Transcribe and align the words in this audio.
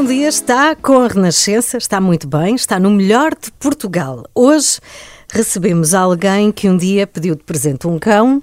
Bom 0.00 0.06
dia, 0.06 0.28
está 0.28 0.74
com 0.74 1.00
a 1.00 1.08
Renascença, 1.08 1.76
está 1.76 2.00
muito 2.00 2.26
bem, 2.26 2.54
está 2.54 2.80
no 2.80 2.88
melhor 2.88 3.34
de 3.38 3.52
Portugal. 3.52 4.24
Hoje 4.34 4.80
recebemos 5.30 5.92
alguém 5.92 6.50
que 6.50 6.70
um 6.70 6.76
dia 6.76 7.06
pediu 7.06 7.34
de 7.34 7.42
presente 7.42 7.86
um 7.86 7.98
cão, 7.98 8.42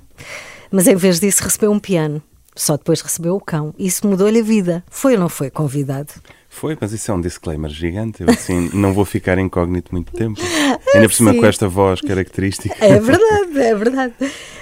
mas 0.70 0.85
em 0.85 0.95
vez 0.95 1.20
disso 1.20 1.43
recebeu 1.43 1.71
um 1.71 1.79
piano. 1.79 2.21
Só 2.55 2.77
depois 2.77 3.01
recebeu 3.01 3.35
o 3.35 3.41
cão. 3.41 3.73
Isso 3.75 4.07
mudou-lhe 4.07 4.39
a 4.39 4.43
vida. 4.43 4.84
Foi 4.88 5.15
ou 5.15 5.20
não 5.20 5.29
foi 5.29 5.49
convidado? 5.49 6.13
Foi, 6.48 6.77
mas 6.79 6.91
isso 6.91 7.09
é 7.09 7.13
um 7.15 7.21
disclaimer 7.21 7.71
gigante. 7.71 8.21
Eu 8.21 8.29
assim 8.29 8.70
não 8.77 8.93
vou 8.93 9.03
ficar 9.03 9.39
incógnito 9.39 9.91
muito 9.91 10.12
tempo. 10.13 10.39
Ainda 10.93 11.09
por 11.09 11.15
cima 11.15 11.31
Sim. 11.31 11.39
com 11.39 11.45
esta 11.48 11.67
voz 11.67 12.01
característica. 12.01 12.76
É 12.79 12.99
verdade, 12.99 13.59
é 13.59 13.73
verdade. 13.73 14.13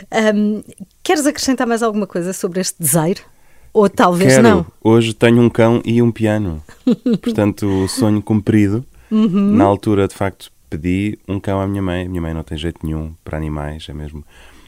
Ahm, 0.09 0.61
queres 1.03 1.25
acrescentar 1.25 1.67
mais 1.67 1.83
alguma 1.83 2.07
coisa 2.07 2.31
sobre 2.31 2.61
este 2.61 2.81
desejo? 2.81 3.34
Ou 3.75 3.89
talvez 3.89 4.35
Quero. 4.35 4.47
não? 4.47 4.65
Hoje 4.81 5.13
tenho 5.13 5.41
um 5.41 5.49
cão 5.49 5.81
e 5.83 6.01
um 6.01 6.09
piano. 6.09 6.63
Portanto, 7.21 7.85
sonho 7.89 8.21
cumprido. 8.21 8.85
Uhum. 9.11 9.53
Na 9.53 9.65
altura, 9.65 10.07
de 10.07 10.15
facto, 10.15 10.49
pedi 10.69 11.19
um 11.27 11.41
cão 11.41 11.59
à 11.59 11.67
minha 11.67 11.81
mãe. 11.81 12.05
A 12.05 12.09
minha 12.09 12.21
mãe 12.21 12.33
não 12.33 12.41
tem 12.41 12.57
jeito 12.57 12.79
nenhum 12.85 13.13
para 13.21 13.37
animais, 13.37 13.85
é 13.89 13.93
mesmo. 13.93 14.23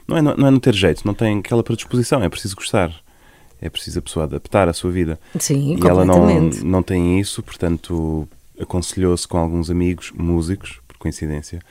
Não 0.06 0.18
é, 0.18 0.22
não, 0.22 0.36
não 0.36 0.48
é 0.50 0.52
não 0.52 0.60
ter 0.60 0.74
jeito, 0.74 1.04
não 1.06 1.14
tem 1.14 1.40
aquela 1.40 1.64
predisposição, 1.64 2.22
é 2.22 2.28
preciso 2.28 2.58
gostar. 2.58 2.94
É 3.62 3.70
preciso 3.70 4.00
a 4.00 4.02
pessoa 4.02 4.26
adaptar 4.26 4.68
a 4.68 4.74
sua 4.74 4.92
vida. 4.92 5.18
Sim, 5.40 5.78
e 5.82 5.88
ela 5.88 6.04
não, 6.04 6.28
não 6.66 6.84
tem 6.84 7.18
isso, 7.18 7.42
portanto, 7.42 8.28
aconselhou-se 8.60 9.26
com 9.26 9.38
alguns 9.38 9.70
amigos, 9.70 10.12
músicos, 10.14 10.82
por 10.86 10.98
coincidência, 10.98 11.62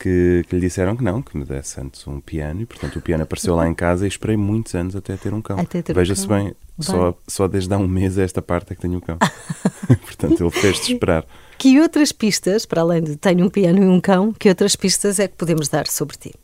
que, 0.00 0.46
que 0.48 0.56
lhe 0.56 0.62
disseram 0.62 0.96
que 0.96 1.04
não, 1.04 1.20
que 1.20 1.36
me 1.36 1.44
desse 1.44 1.78
antes 1.78 2.06
um 2.08 2.20
piano. 2.20 2.62
E, 2.62 2.66
portanto, 2.66 2.96
o 2.96 3.02
piano 3.02 3.22
apareceu 3.22 3.54
lá 3.54 3.68
em 3.68 3.74
casa 3.74 4.06
e 4.06 4.08
esperei 4.08 4.36
muitos 4.36 4.74
anos 4.74 4.96
até 4.96 5.14
ter 5.14 5.34
um 5.34 5.42
cão. 5.42 5.58
Um 5.58 5.94
Veja-se 5.94 6.26
cão. 6.26 6.38
bem, 6.38 6.54
só, 6.80 7.14
só 7.28 7.46
desde 7.46 7.72
há 7.74 7.76
um 7.76 7.86
mês 7.86 8.18
a 8.18 8.22
esta 8.22 8.40
parte 8.40 8.72
é 8.72 8.74
que 8.74 8.80
tenho 8.80 8.96
um 8.96 9.00
cão. 9.00 9.18
portanto, 10.02 10.42
ele 10.42 10.50
fez-se 10.50 10.94
esperar. 10.94 11.26
Que 11.58 11.78
outras 11.78 12.10
pistas, 12.10 12.64
para 12.64 12.80
além 12.80 13.02
de 13.02 13.16
tenho 13.16 13.44
um 13.44 13.50
piano 13.50 13.82
e 13.82 13.86
um 13.86 14.00
cão, 14.00 14.32
que 14.32 14.48
outras 14.48 14.74
pistas 14.74 15.18
é 15.18 15.28
que 15.28 15.36
podemos 15.36 15.68
dar 15.68 15.86
sobre 15.86 16.16
ti? 16.16 16.34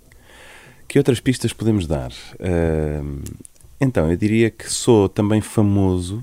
Que 0.86 0.98
outras 0.98 1.18
pistas 1.18 1.54
podemos 1.54 1.86
dar? 1.86 2.12
Ahm, 2.38 3.22
então, 3.80 4.10
eu 4.10 4.16
diria 4.16 4.50
que 4.50 4.70
sou 4.70 5.08
também 5.08 5.41
famoso 5.41 6.22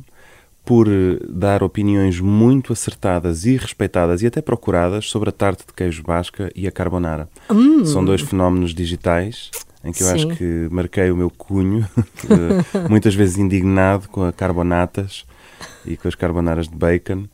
por 0.66 0.88
eh, 0.88 1.20
dar 1.30 1.64
opiniões 1.64 2.20
muito 2.20 2.72
acertadas 2.72 3.46
e 3.46 3.58
respeitadas 3.58 4.22
e 4.22 4.28
até 4.28 4.42
procuradas 4.42 5.10
sobre 5.10 5.30
a 5.30 5.32
tarte 5.32 5.66
de 5.68 5.74
queijo 5.74 6.04
basca 6.04 6.52
e 6.56 6.68
a 6.68 6.72
carbonara. 6.72 7.28
São 7.86 8.04
dois 8.04 8.22
fenómenos 8.22 8.74
digitais 8.74 9.52
em 9.84 9.92
que 9.92 10.02
eu 10.02 10.08
Sim. 10.08 10.14
acho 10.14 10.28
que 10.38 10.68
marquei 10.72 11.12
o 11.12 11.18
meu 11.18 11.30
cunho, 11.30 11.86
eh, 12.30 12.88
muitas 12.90 13.14
vezes 13.14 13.38
indignado 13.38 14.08
com 14.08 14.24
a 14.24 14.32
carbonatas 14.32 15.26
e 15.86 15.98
com 15.98 16.08
as 16.08 16.16
carbonaras 16.16 16.68
de 16.68 16.76
bacon. 16.76 17.26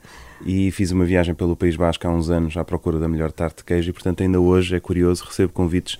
E 0.45 0.71
fiz 0.71 0.91
uma 0.91 1.03
viagem 1.03 1.35
pelo 1.35 1.55
País 1.55 1.75
Basco 1.75 2.07
há 2.07 2.09
uns 2.09 2.29
anos 2.29 2.55
à 2.55 2.63
procura 2.63 2.97
da 2.97 3.09
melhor 3.09 3.31
tarte 3.31 3.57
de 3.57 3.65
queijo 3.65 3.89
e, 3.89 3.93
portanto, 3.93 4.23
ainda 4.23 4.39
hoje 4.39 4.75
é 4.75 4.79
curioso, 4.79 5.25
recebo 5.25 5.51
convites 5.51 5.99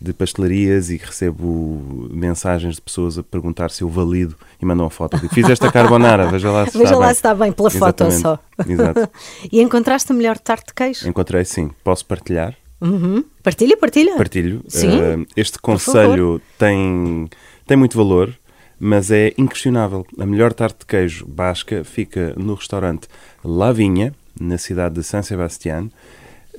de 0.00 0.12
pastelarias 0.12 0.90
e 0.90 0.96
recebo 0.96 2.08
mensagens 2.12 2.76
de 2.76 2.80
pessoas 2.80 3.18
a 3.18 3.22
perguntar 3.22 3.70
se 3.70 3.82
eu 3.82 3.88
valido 3.88 4.36
e 4.62 4.64
mandam 4.64 4.86
a 4.86 4.90
foto. 4.90 5.18
Digo, 5.18 5.34
Fiz 5.34 5.48
esta 5.50 5.70
carbonara, 5.72 6.26
veja 6.30 6.50
lá 6.50 6.64
se 6.66 6.78
Veja 6.78 6.84
está 6.84 6.96
lá 6.98 7.06
bem. 7.06 7.14
se 7.14 7.18
está 7.18 7.34
bem 7.34 7.52
pela 7.52 7.70
foto 7.70 8.04
Exatamente. 8.04 8.22
só. 8.22 8.38
Exato. 8.68 9.10
e 9.50 9.60
encontraste 9.60 10.12
a 10.12 10.14
melhor 10.14 10.38
tarte 10.38 10.66
de 10.68 10.74
queijo? 10.74 11.08
Encontrei, 11.08 11.44
sim. 11.44 11.70
Posso 11.82 12.06
partilhar? 12.06 12.54
Uhum. 12.80 13.24
Partilha, 13.42 13.76
partilha. 13.76 14.16
Partilho. 14.16 14.62
Sim, 14.68 15.00
Eh, 15.00 15.26
este 15.36 15.58
conselho 15.58 16.40
tem, 16.56 17.28
tem 17.66 17.76
muito 17.76 17.96
valor, 17.96 18.32
mas 18.78 19.10
é 19.10 19.34
inquestionável. 19.36 20.06
A 20.16 20.24
melhor 20.24 20.52
tarte 20.52 20.78
de 20.80 20.86
queijo 20.86 21.26
basca 21.26 21.82
fica 21.82 22.34
no 22.36 22.54
restaurante 22.54 23.08
Lavinha, 23.44 24.14
na 24.40 24.56
cidade 24.58 24.94
de 24.94 25.02
San 25.02 25.22
Sebastián. 25.22 25.90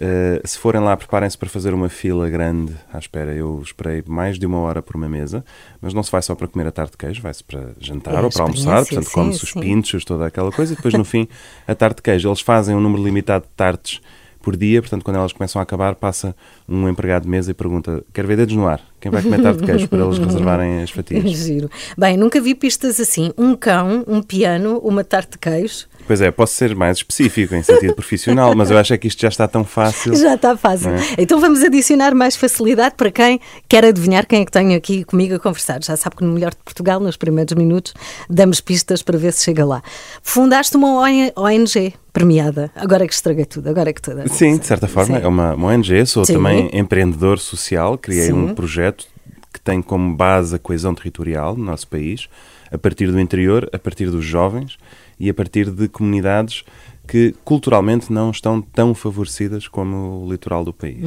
Eh, 0.02 0.42
se 0.46 0.58
forem 0.58 0.80
lá, 0.80 0.96
preparem-se 0.96 1.38
para 1.38 1.50
fazer 1.50 1.74
uma 1.74 1.90
fila 1.90 2.30
grande 2.30 2.74
à 2.94 2.98
espera. 2.98 3.34
Eu 3.34 3.62
esperei 3.62 4.02
mais 4.08 4.40
de 4.40 4.46
uma 4.46 4.60
hora 4.60 4.82
por 4.82 4.96
uma 4.96 5.10
mesa, 5.10 5.44
mas 5.82 5.94
não 5.94 6.02
se 6.02 6.10
vai 6.10 6.22
só 6.22 6.34
para 6.36 6.48
comer 6.48 6.68
a 6.68 6.72
tarte 6.72 6.92
de 6.92 6.98
queijo, 6.98 7.22
vai-se 7.22 7.44
para 7.44 7.72
jantar 7.78 8.14
É 8.14 8.22
ou 8.22 8.30
para 8.30 8.44
almoçar, 8.44 8.86
portanto 8.86 9.12
come-se 9.12 9.44
os 9.44 9.52
pinchos, 9.52 10.06
toda 10.06 10.26
aquela 10.26 10.52
coisa, 10.54 10.72
e 10.72 10.76
depois 10.78 10.94
no 10.94 11.04
fim 11.04 11.28
a 11.68 11.76
tarte 11.76 11.98
de 11.98 12.04
queijo. 12.04 12.30
Eles 12.30 12.40
fazem 12.40 12.74
um 12.76 12.80
número 12.80 13.04
limitado 13.04 13.44
de 13.44 13.52
tartes 13.58 14.02
por 14.50 14.58
dia, 14.58 14.82
portanto 14.82 15.04
quando 15.04 15.18
elas 15.18 15.32
começam 15.32 15.60
a 15.60 15.64
acabar, 15.64 15.94
passa 15.94 16.36
um 16.68 16.90
empregado 16.90 17.24
de 17.24 17.30
mesa 17.30 17.52
e 17.52 17.54
pergunta: 17.54 18.04
quer 18.12 18.26
ver 18.26 18.36
dedos 18.36 18.56
no 18.56 18.68
ar? 18.68 18.82
Quem 19.00 19.12
vai 19.12 19.22
comer 19.22 19.44
tarte 19.44 19.60
de 19.60 19.66
queijo? 19.66 19.88
Para 19.88 20.04
eles 20.04 20.18
reservarem 20.18 20.82
as 20.82 20.90
fatias. 20.90 21.24
Giro. 21.24 21.70
Bem, 21.96 22.18
nunca 22.18 22.42
vi 22.42 22.56
pistas 22.56 23.00
assim. 23.00 23.32
Um 23.38 23.56
cão, 23.56 24.04
um 24.08 24.24
piano, 24.24 24.80
uma 24.80 25.04
tarte 25.04 25.34
de 25.34 25.38
queijo. 25.38 25.86
Pois 26.08 26.20
é, 26.20 26.32
posso 26.32 26.56
ser 26.56 26.76
mais 26.76 26.98
específico 26.98 27.54
em 27.54 27.62
sentido 27.62 27.94
profissional, 27.94 28.56
mas 28.56 28.72
eu 28.72 28.78
acho 28.80 28.92
é 28.92 28.98
que 28.98 29.08
isto 29.08 29.22
já 29.22 29.28
está 29.28 29.48
tão 29.48 29.64
fácil. 29.64 30.16
Já 30.16 30.34
está 30.34 30.58
fácil. 30.58 30.90
É? 30.90 31.00
Então 31.20 31.40
vamos 31.40 31.62
adicionar 31.62 32.16
mais 32.16 32.36
facilidade 32.36 32.96
para 32.98 33.12
quem 33.12 33.40
quer 33.68 33.86
adivinhar 33.86 34.26
quem 34.26 34.42
é 34.42 34.46
que 34.46 34.52
tenho 34.52 34.76
aqui 34.76 35.04
comigo 35.04 35.36
a 35.36 35.40
conversar. 35.40 35.84
Já 35.84 35.96
sabe 35.96 36.16
que 36.16 36.24
no 36.24 36.34
Melhor 36.34 36.50
de 36.50 36.64
Portugal, 36.66 37.00
nos 37.00 37.16
primeiros 37.16 37.54
minutos, 37.54 37.94
damos 38.28 38.60
pistas 38.60 39.04
para 39.04 39.18
ver 39.20 39.32
se 39.32 39.44
chega 39.44 39.64
lá. 39.64 39.84
Fundaste 40.24 40.76
uma 40.76 41.00
ONG 41.36 41.94
premiada. 42.14 42.72
Agora 42.76 43.08
que 43.08 43.14
estraguei 43.14 43.46
tudo, 43.46 43.70
agora 43.70 43.92
que 43.94 44.02
tudo. 44.02 44.28
Sim, 44.30 44.58
de 44.58 44.66
certa 44.66 44.88
forma, 44.88 45.18
Sim. 45.18 45.24
é 45.24 45.28
uma, 45.28 45.54
uma 45.56 45.68
ONG, 45.70 46.06
sou 46.06 46.26
Sim. 46.26 46.34
também 46.34 46.70
empreendedor 46.74 47.40
social, 47.40 47.98
criei 47.98 48.28
Sim. 48.28 48.34
um 48.34 48.54
projeto 48.56 49.08
que 49.54 49.60
tem 49.60 49.82
como 49.82 50.16
base 50.16 50.56
a 50.56 50.60
coesão 50.60 50.94
territorial 50.94 51.56
no 51.56 51.64
nosso 51.66 51.88
país, 51.88 52.28
a 52.72 52.78
partir 52.78 53.12
do 53.12 53.20
interior, 53.20 53.68
a 53.74 53.80
partir 53.80 54.10
dos 54.12 54.24
jovens 54.24 54.78
e 55.20 55.30
a 55.30 55.34
partir 55.34 55.70
de 55.72 55.88
comunidades 55.88 56.64
que 57.08 57.34
culturalmente 57.44 58.14
não 58.14 58.30
estão 58.30 58.62
tão 58.62 58.94
favorecidas 58.94 59.68
como 59.68 60.24
o 60.24 60.32
litoral 60.32 60.64
do 60.64 60.72
país. 60.72 61.04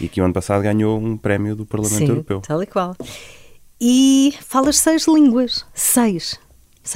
E 0.00 0.08
que 0.08 0.20
o 0.20 0.24
ano 0.24 0.34
passado 0.34 0.60
ganhou 0.62 0.98
um 0.98 1.16
prémio 1.16 1.54
do 1.54 1.64
Parlamento 1.64 2.02
Uhum. 2.02 2.08
Europeu. 2.08 2.40
tal 2.40 2.60
e 2.60 2.66
qual. 2.66 2.96
E 3.80 4.34
falas 4.40 4.76
seis 4.78 5.06
línguas. 5.06 5.64
Seis. 5.72 6.40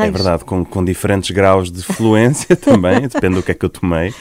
É 0.01 0.11
verdade, 0.11 0.45
com, 0.45 0.65
com 0.65 0.85
diferentes 0.85 1.31
graus 1.31 1.71
de 1.71 1.83
fluência 1.83 2.55
também, 2.57 3.03
depende 3.09 3.37
do 3.37 3.43
que 3.43 3.53
é 3.53 3.55
que 3.55 3.65
eu 3.65 3.69
tomei, 3.69 4.15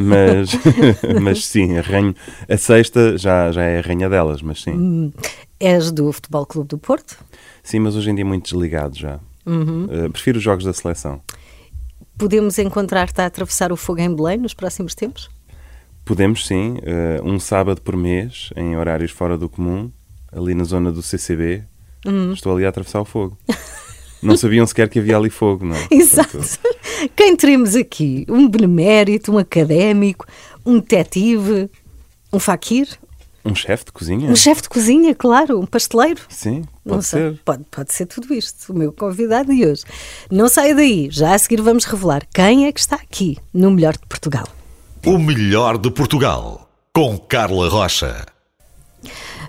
mas, 0.00 0.50
mas 1.20 1.44
sim, 1.44 1.76
arranho, 1.78 2.14
a 2.48 2.56
sexta 2.56 3.16
já, 3.18 3.50
já 3.50 3.62
é 3.62 3.78
a 3.78 3.82
rainha 3.82 4.08
delas, 4.08 4.42
mas 4.42 4.62
sim. 4.62 4.72
Hum. 4.72 5.12
És 5.58 5.90
do 5.90 6.12
Futebol 6.12 6.46
Clube 6.46 6.68
do 6.68 6.78
Porto? 6.78 7.18
Sim, 7.62 7.80
mas 7.80 7.96
hoje 7.96 8.10
em 8.10 8.14
dia 8.14 8.24
muito 8.24 8.44
desligado 8.44 8.96
já. 8.96 9.18
Uhum. 9.44 9.86
Uh, 9.86 10.10
prefiro 10.10 10.38
os 10.38 10.44
jogos 10.44 10.64
da 10.64 10.72
seleção. 10.72 11.20
Podemos 12.16 12.58
encontrar-te 12.58 13.20
a 13.20 13.26
atravessar 13.26 13.72
o 13.72 13.76
fogo 13.76 14.00
em 14.00 14.14
Belém 14.14 14.38
nos 14.38 14.54
próximos 14.54 14.94
tempos? 14.94 15.28
Podemos 16.04 16.46
sim, 16.46 16.76
uh, 16.78 17.28
um 17.28 17.40
sábado 17.40 17.80
por 17.80 17.96
mês, 17.96 18.50
em 18.56 18.76
horários 18.76 19.10
fora 19.10 19.36
do 19.36 19.48
comum, 19.48 19.90
ali 20.32 20.54
na 20.54 20.64
zona 20.64 20.92
do 20.92 21.02
CCB, 21.02 21.64
Uhum. 22.06 22.32
estou 22.32 22.54
ali 22.54 22.64
a 22.64 22.68
atravessar 22.68 23.00
o 23.00 23.04
fogo. 23.04 23.36
Não 24.22 24.36
sabiam 24.36 24.66
sequer 24.66 24.88
que 24.88 24.98
havia 24.98 25.16
ali 25.16 25.30
fogo, 25.30 25.64
não 25.64 25.76
é? 25.76 25.86
Exato. 25.90 26.30
Portanto, 26.38 27.10
Quem 27.14 27.36
teremos 27.36 27.74
aqui? 27.76 28.26
Um 28.28 28.48
benemérito, 28.48 29.32
um 29.32 29.38
académico, 29.38 30.26
um 30.66 30.78
detetive, 30.80 31.70
um 32.32 32.38
faquir, 32.38 32.88
um 33.44 33.54
chefe 33.54 33.86
de 33.86 33.92
cozinha? 33.92 34.30
um 34.30 34.36
chefe 34.36 34.62
de 34.62 34.68
cozinha, 34.68 35.14
claro, 35.14 35.58
um 35.60 35.64
pasteleiro. 35.66 36.20
Sim, 36.28 36.64
Não 36.84 36.96
pode 36.96 37.06
sei. 37.06 37.20
ser. 37.30 37.40
Pode, 37.44 37.64
pode 37.70 37.92
ser 37.94 38.06
tudo 38.06 38.34
isto, 38.34 38.72
o 38.72 38.76
meu 38.76 38.92
convidado 38.92 39.54
de 39.54 39.64
hoje. 39.64 39.84
Não 40.30 40.48
saia 40.48 40.74
daí, 40.74 41.08
já 41.10 41.32
a 41.34 41.38
seguir 41.38 41.62
vamos 41.62 41.84
revelar 41.84 42.26
quem 42.34 42.66
é 42.66 42.72
que 42.72 42.80
está 42.80 42.96
aqui 42.96 43.38
no 43.54 43.70
Melhor 43.70 43.94
de 43.94 44.06
Portugal. 44.06 44.46
O 45.06 45.16
melhor 45.16 45.78
de 45.78 45.90
Portugal. 45.90 46.68
Com 46.92 47.16
Carla 47.16 47.68
Rocha. 47.68 48.26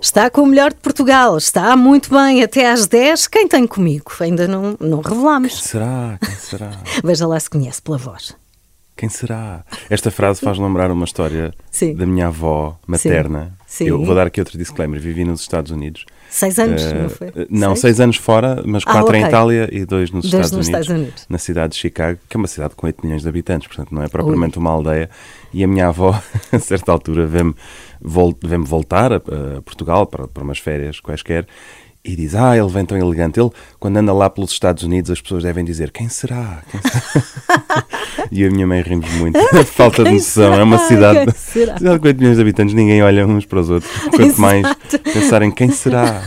Está 0.02 0.30
com 0.30 0.42
o 0.42 0.48
Melhor 0.48 0.74
de 0.74 0.80
Portugal, 0.80 1.38
está 1.38 1.76
muito 1.76 2.10
bem, 2.10 2.42
até 2.42 2.72
às 2.72 2.88
10. 2.88 3.28
Quem 3.28 3.48
tem 3.48 3.68
comigo? 3.68 4.12
Ainda 4.22 4.48
não, 4.48 4.78
não 4.80 5.02
revelamos. 5.02 5.62
Será? 5.62 6.18
Quem 6.24 6.36
será? 6.36 6.72
Veja 7.04 7.28
lá 7.28 7.38
se 7.40 7.50
conhece 7.50 7.82
pela 7.82 7.98
voz. 7.98 8.39
Quem 9.00 9.08
será? 9.08 9.64
Esta 9.90 10.12
frase 10.12 10.42
faz 10.42 10.58
lembrar 10.60 10.92
uma 10.92 11.06
história 11.06 11.54
Sim. 11.72 11.96
da 11.96 12.06
minha 12.06 12.28
avó 12.28 12.78
materna. 12.86 13.54
Sim. 13.66 13.86
Eu 13.86 14.04
vou 14.04 14.14
dar 14.14 14.28
aqui 14.28 14.42
outro 14.42 14.58
disclaimer. 14.58 15.00
Vivi 15.00 15.24
nos 15.24 15.40
Estados 15.40 15.72
Unidos 15.72 16.06
Seis 16.30 16.60
anos, 16.60 16.84
Eh, 16.84 16.94
não 17.02 17.10
foi? 17.10 17.28
Não, 17.50 17.70
Seis? 17.70 17.80
seis 17.80 18.00
anos 18.02 18.18
fora, 18.18 18.62
mas 18.66 18.84
Ah, 18.86 18.92
quatro 18.92 19.16
em 19.16 19.20
ok. 19.22 19.30
Itália 19.30 19.70
e 19.72 19.86
dois 19.86 20.12
nos, 20.12 20.30
Dois 20.30 20.48
Estados, 20.48 20.52
nos 20.52 20.68
Unidos, 20.68 20.82
Estados 20.82 20.90
Unidos. 21.02 21.26
Na 21.30 21.38
cidade 21.38 21.74
de 21.74 21.80
Chicago, 21.80 22.20
que 22.28 22.36
é 22.36 22.38
uma 22.38 22.48
cidade 22.48 22.76
com 22.76 22.86
8 22.88 23.06
milhões 23.06 23.22
de 23.24 23.30
habitantes, 23.30 23.68
portanto 23.70 23.96
não 23.96 24.04
é 24.04 24.10
propriamente 24.10 24.58
uma 24.58 24.70
aldeia. 24.70 25.10
E 25.54 25.64
a 25.64 25.68
minha 25.68 25.88
avó, 25.88 26.12
a 26.52 26.60
certa 26.60 26.92
altura, 26.92 27.26
vê-me 27.26 27.56
vol 28.02 28.36
vê 28.44 28.58
voltar 28.58 29.14
a, 29.14 29.16
a 29.16 29.62
Portugal 29.62 30.06
para, 30.06 30.28
para 30.28 30.44
umas 30.44 30.60
férias 30.60 31.00
quaisquer 31.00 31.48
e 32.04 32.16
diz: 32.16 32.36
Ah, 32.36 32.56
ele 32.56 32.70
vem 32.70 32.86
tão 32.86 32.98
elegante. 32.98 33.40
Ele, 33.40 33.50
quando 33.80 33.98
anda 33.98 34.12
lá 34.14 34.30
pelos 34.30 34.52
Estados 34.52 34.84
Unidos, 34.84 35.10
as 35.10 35.22
pessoas 35.22 35.44
devem 35.44 35.64
dizer: 35.64 35.92
Quem 35.92 36.10
será? 36.10 36.62
Quem 36.70 36.82
será? 36.82 37.86
e 38.32 38.46
a 38.46 38.50
minha 38.52 38.68
mãe 38.68 38.82
rimos 38.82 39.10
muito. 39.14 39.40
Falta 39.66 40.04
de 40.04 40.12
noção. 40.12 40.54
É 40.54 40.64
uma 40.64 40.78
será? 40.80 41.14
cidade, 41.14 41.38
será? 41.38 41.76
com 42.00 42.08
8 42.08 42.18
milhões 42.18 42.36
de 42.36 42.42
habitantes, 42.42 42.74
ninguém 42.76 43.02
olha 43.02 43.26
uns 43.26 43.46
para 43.46 43.60
os 43.62 43.70
outros. 43.70 43.92
Quanto 44.16 44.40
mais 44.42 44.66
Exato. 44.66 45.00
pensar 45.00 45.42
em 45.42 45.52
quem 45.52 45.72
será. 45.72 46.22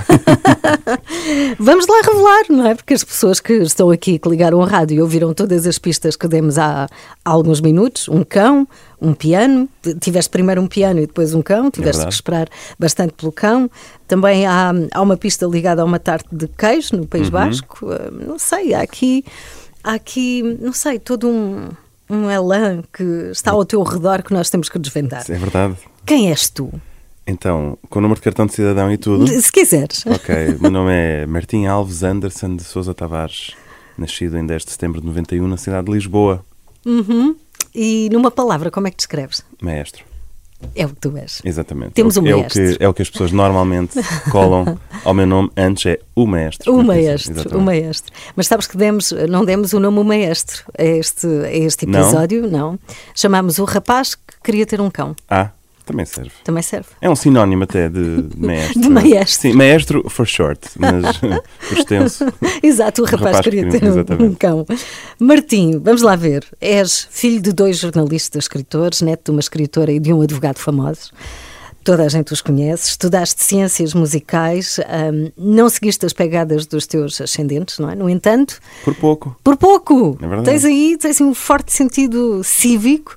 Vamos 1.59 1.87
lá 1.87 2.01
revelar, 2.05 2.43
não 2.49 2.67
é? 2.67 2.75
Porque 2.75 2.95
as 2.95 3.05
pessoas 3.05 3.41
que 3.41 3.53
estão 3.55 3.91
aqui, 3.91 4.19
que 4.19 4.29
ligaram 4.29 4.61
a 4.63 4.67
rádio 4.67 4.97
e 4.97 5.01
ouviram 5.03 5.33
todas 5.35 5.67
as 5.67 5.79
pistas 5.79 6.17
que 6.17 6.27
demos 6.27 6.59
há, 6.59 6.87
há 7.25 7.31
alguns 7.31 7.61
minutos, 7.61 8.09
um 8.09 8.25
cão, 8.25 8.67
um 9.01 9.13
piano, 9.15 9.69
tiveste 10.01 10.31
primeiro 10.31 10.61
um 10.61 10.67
piano 10.67 10.99
e 11.01 11.07
depois 11.07 11.35
um 11.35 11.43
cão, 11.43 11.71
tiveste 11.71 11.81
que 11.81 11.97
verdade. 11.99 12.15
esperar 12.15 12.49
bastante 12.79 13.13
pelo 13.15 13.33
cão. 13.33 13.71
Também 14.07 14.47
há, 14.47 14.73
há 14.93 15.01
uma 15.01 15.17
pista 15.17 15.47
ligada 15.47 15.83
a 15.83 15.85
uma 15.85 15.99
tarte 15.99 16.29
de 16.33 16.47
queijo 16.49 16.97
no 16.97 17.03
Uhum. 17.03 17.07
País 17.09 17.29
Basco. 17.47 17.91
Ah, 17.91 18.11
Não 18.11 18.39
sei, 18.39 18.75
há 18.75 18.81
aqui, 18.83 19.25
há 19.83 19.93
aqui, 19.95 20.43
não 20.61 20.73
sei, 20.73 20.99
todo 20.99 21.29
um, 21.29 21.69
um 22.09 22.31
elan 22.31 22.83
que 22.93 23.03
está 23.31 23.53
ao 23.53 23.65
teu 23.65 23.83
redor 23.83 24.23
que 24.23 24.33
nós 24.33 24.51
temos 24.51 24.69
que 24.69 24.79
desvendar. 24.79 25.25
É 25.29 25.35
verdade. 25.39 25.77
Quem 26.07 26.31
és 26.31 26.49
tu? 26.49 26.73
Então, 27.27 27.79
com 27.89 27.99
o 28.01 28.03
número 28.03 28.19
de 28.19 28.25
cartão 28.25 28.47
de 28.47 28.53
cidadão 28.53 28.91
e 28.93 28.97
tudo. 28.99 29.27
Se 29.29 29.53
quiseres. 29.53 30.05
Ok, 30.07 30.57
meu 30.61 30.71
nome 30.71 30.91
é 30.93 31.27
Martim 31.27 31.67
Alves 31.67 32.03
Anderson 32.03 32.57
de 32.57 32.65
Sousa 32.65 32.93
Tavares, 32.93 33.53
nascido 33.97 34.37
em 34.37 34.45
10 34.45 34.65
de 34.65 34.71
setembro 34.73 35.01
de 35.01 35.07
91 35.07 35.47
na 35.47 35.57
cidade 35.57 35.87
de 35.87 35.93
Lisboa. 35.93 36.45
Uhum. 36.85 37.37
E 37.75 38.09
numa 38.13 38.31
palavra, 38.31 38.71
como 38.71 38.89
é 38.89 38.91
que 38.91 38.97
te 38.97 39.01
descreves? 39.01 39.45
Maestro, 39.63 40.05
É 40.75 40.87
o 40.87 40.89
que 40.91 40.97
tu 40.97 41.17
és. 41.17 41.41
exatamente. 41.45 41.93
Temos 41.93 42.17
é, 42.17 42.21
o- 42.21 42.23
um 42.23 42.27
é 42.29 42.35
o 42.35 42.39
maestro. 42.41 42.63
que 42.79 42.85
É 42.85 42.89
o 42.89 42.95
que 42.95 43.03
as 43.03 43.11
pessoas 43.11 43.33
normalmente 43.33 43.99
colam 44.31 44.79
ao 45.05 45.13
meu 45.13 45.27
nome 45.27 45.51
antes, 45.57 45.87
é 45.87 45.99
o 46.15 46.27
maestro. 46.27 46.73
O 46.75 46.83
maestro, 46.83 47.33
o 47.33 47.37
Exatamente. 47.41 47.65
maestro. 47.65 48.13
Mas 48.37 48.47
sabes 48.47 48.67
que 48.67 48.77
demos, 48.77 49.13
não 49.29 49.45
demos 49.45 49.73
o 49.73 49.81
nome 49.81 49.99
o 49.99 50.05
maestro 50.05 50.63
a 50.79 50.83
este, 50.83 51.27
a 51.27 51.53
este 51.53 51.87
Não? 51.87 52.01
episódio, 52.01 52.47
não. 52.51 52.79
Chamámos 53.15 53.59
o 53.59 53.65
rapaz 53.65 54.15
que 54.15 54.23
queria 54.43 54.65
ter 54.67 54.81
um 54.81 54.91
cão. 54.91 55.15
Ah, 55.29 55.51
também 55.85 56.05
serve. 56.07 56.31
Também 56.45 56.63
serve. 56.63 56.87
É 57.01 57.09
um 57.11 57.17
sinónimo 57.17 57.65
até 57.65 57.89
de 57.89 58.29
maestro. 58.37 58.81
De 58.81 58.89
maestro. 58.89 59.41
Sim, 59.41 59.53
maestro 59.55 60.09
for 60.09 60.27
short, 60.27 60.61
mas 60.79 61.17
por 61.19 61.79
extenso. 61.79 62.25
Exato, 62.63 63.03
o 63.03 63.05
rapaz, 63.05 63.23
rapaz 63.37 63.41
queria 63.45 63.65
queria- 63.65 63.81
ter 63.81 63.87
um, 63.87 63.91
exatamente. 63.93 64.25
um 64.31 64.35
cão. 64.35 64.67
Martim, 65.19 65.79
vamos 65.79 66.03
lá 66.03 66.17
ver. 66.17 66.45
És 66.61 67.07
filho 67.11 67.41
de 67.41 67.53
dois 67.53 67.79
jornalistas 67.79 68.45
escritores, 68.45 69.03
neto 69.03 69.25
de 69.27 69.31
uma 69.33 69.41
escritora 69.41 69.93
e 69.93 69.99
de 70.01 70.13
um 70.13 70.21
advogado 70.23 70.59
famosos. 70.59 71.13
Toda 71.85 72.05
a 72.05 72.09
gente 72.09 72.33
os 72.33 72.41
conhece. 72.41 72.91
Estudaste 72.91 73.43
ciências 73.43 73.93
musicais, 73.93 74.79
hum, 75.13 75.33
não 75.37 75.69
seguiste 75.69 76.07
as 76.07 76.13
pegadas 76.13 76.65
dos 76.65 76.87
teus 76.87 77.21
ascendentes, 77.21 77.81
não 77.81 77.91
é? 77.91 77.97
No 77.97 78.09
entanto, 78.09 78.61
Por 78.85 78.95
pouco. 78.95 79.37
Por 79.43 79.57
pouco! 79.57 80.17
É 80.23 80.27
verdade. 80.29 80.45
tens 80.49 80.65
aí 80.65 80.97
tens 80.97 81.21
um 81.21 81.35
forte 81.35 81.73
sentido 81.73 82.41
cívico. 82.45 83.17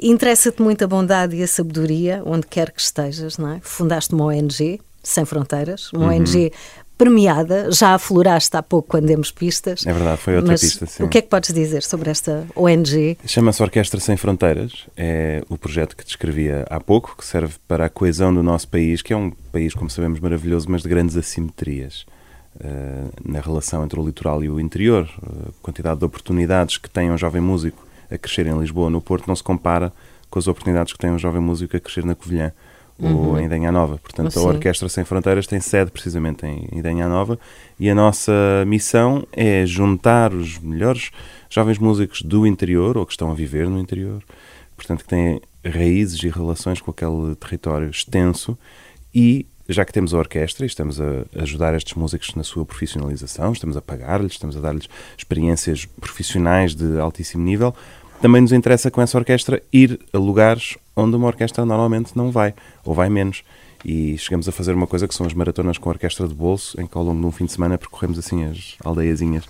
Interessa-te 0.00 0.62
muito 0.62 0.84
a 0.84 0.86
bondade 0.86 1.36
e 1.36 1.42
a 1.42 1.46
sabedoria, 1.46 2.22
onde 2.24 2.46
quer 2.46 2.70
que 2.70 2.80
estejas, 2.80 3.36
não 3.38 3.52
é? 3.52 3.60
Fundaste 3.62 4.14
uma 4.14 4.26
ONG, 4.26 4.80
Sem 5.02 5.24
Fronteiras, 5.24 5.92
uma 5.92 6.06
Uhum. 6.12 6.20
ONG 6.20 6.52
premiada, 6.96 7.70
já 7.70 7.94
afloraste 7.94 8.56
há 8.56 8.62
pouco 8.62 8.88
quando 8.88 9.06
demos 9.06 9.30
pistas. 9.30 9.86
É 9.86 9.92
verdade, 9.92 10.20
foi 10.20 10.36
outra 10.36 10.54
pista, 10.58 10.84
sim. 10.86 11.04
O 11.04 11.08
que 11.08 11.18
é 11.18 11.22
que 11.22 11.28
podes 11.28 11.52
dizer 11.54 11.82
sobre 11.84 12.10
esta 12.10 12.44
ONG? 12.56 13.16
Chama-se 13.24 13.62
Orquestra 13.62 14.00
Sem 14.00 14.16
Fronteiras. 14.16 14.84
É 14.96 15.42
o 15.48 15.56
projeto 15.56 15.96
que 15.96 16.04
descrevia 16.04 16.66
há 16.68 16.80
pouco, 16.80 17.14
que 17.16 17.24
serve 17.24 17.54
para 17.68 17.86
a 17.86 17.88
coesão 17.88 18.34
do 18.34 18.42
nosso 18.42 18.66
país, 18.68 19.00
que 19.00 19.12
é 19.12 19.16
um 19.16 19.30
país, 19.52 19.74
como 19.74 19.88
sabemos, 19.88 20.18
maravilhoso, 20.18 20.66
mas 20.68 20.82
de 20.82 20.88
grandes 20.88 21.16
assimetrias 21.16 22.04
eh, 22.58 23.04
na 23.24 23.40
relação 23.40 23.84
entre 23.84 23.98
o 24.00 24.04
litoral 24.04 24.42
e 24.42 24.50
o 24.50 24.58
interior. 24.58 25.08
A 25.24 25.52
quantidade 25.62 26.00
de 26.00 26.04
oportunidades 26.04 26.78
que 26.78 26.90
tem 26.90 27.12
um 27.12 27.16
jovem 27.18 27.40
músico 27.40 27.86
a 28.10 28.18
crescer 28.18 28.46
em 28.46 28.58
Lisboa. 28.58 28.86
Ou 28.86 28.90
no 28.90 29.00
Porto 29.00 29.26
não 29.26 29.36
se 29.36 29.42
compara 29.42 29.92
com 30.30 30.38
as 30.38 30.46
oportunidades 30.46 30.92
que 30.92 30.98
tem 30.98 31.10
um 31.10 31.18
jovem 31.18 31.40
músico 31.40 31.76
a 31.76 31.80
crescer 31.80 32.04
na 32.04 32.14
Covilhã 32.14 32.52
ou 33.00 33.38
em 33.38 33.46
Idanha 33.46 33.70
Nova. 33.70 33.98
Portanto, 33.98 34.36
a 34.38 34.42
Orquestra 34.42 34.88
Sem 34.88 35.04
Fronteiras 35.04 35.46
tem 35.46 35.60
sede 35.60 35.90
precisamente 35.90 36.44
em 36.44 36.68
Idanha 36.72 37.08
Nova 37.08 37.38
e 37.78 37.88
a 37.88 37.94
nossa 37.94 38.32
missão 38.66 39.26
é 39.32 39.64
juntar 39.64 40.34
os 40.34 40.58
melhores 40.58 41.10
jovens 41.48 41.78
músicos 41.78 42.22
do 42.22 42.46
interior 42.46 42.98
ou 42.98 43.06
que 43.06 43.12
estão 43.12 43.30
a 43.30 43.34
viver 43.34 43.68
no 43.68 43.78
interior, 43.78 44.22
portanto, 44.76 45.04
que 45.04 45.08
têm 45.08 45.40
raízes 45.64 46.22
e 46.22 46.28
relações 46.28 46.80
com 46.80 46.90
aquele 46.90 47.34
território 47.36 47.88
extenso 47.88 48.58
e 49.14 49.46
já 49.68 49.84
que 49.84 49.92
temos 49.92 50.14
a 50.14 50.18
orquestra 50.18 50.64
e 50.64 50.66
estamos 50.66 51.00
a 51.00 51.24
ajudar 51.36 51.74
estes 51.74 51.94
músicos 51.94 52.34
na 52.34 52.42
sua 52.42 52.64
profissionalização, 52.64 53.52
estamos 53.52 53.76
a 53.76 53.82
pagar-lhes, 53.82 54.32
estamos 54.32 54.56
a 54.56 54.60
dar-lhes 54.60 54.88
experiências 55.16 55.84
profissionais 56.00 56.74
de 56.74 56.98
altíssimo 56.98 57.44
nível, 57.44 57.74
também 58.20 58.40
nos 58.40 58.52
interessa 58.52 58.90
com 58.90 59.00
essa 59.00 59.16
orquestra 59.16 59.62
ir 59.72 60.00
a 60.12 60.18
lugares 60.18 60.76
onde 60.96 61.14
uma 61.14 61.28
orquestra 61.28 61.64
normalmente 61.64 62.16
não 62.16 62.32
vai, 62.32 62.52
ou 62.84 62.92
vai 62.92 63.08
menos. 63.08 63.44
E 63.84 64.18
chegamos 64.18 64.48
a 64.48 64.52
fazer 64.52 64.74
uma 64.74 64.88
coisa 64.88 65.06
que 65.06 65.14
são 65.14 65.24
as 65.24 65.32
maratonas 65.32 65.78
com 65.78 65.88
orquestra 65.88 66.26
de 66.26 66.34
bolso, 66.34 66.80
em 66.80 66.86
que 66.86 66.98
ao 66.98 67.04
longo 67.04 67.20
de 67.20 67.26
um 67.26 67.30
fim 67.30 67.44
de 67.44 67.52
semana 67.52 67.78
percorremos 67.78 68.18
assim 68.18 68.44
as 68.44 68.76
aldeiazinhas 68.84 69.44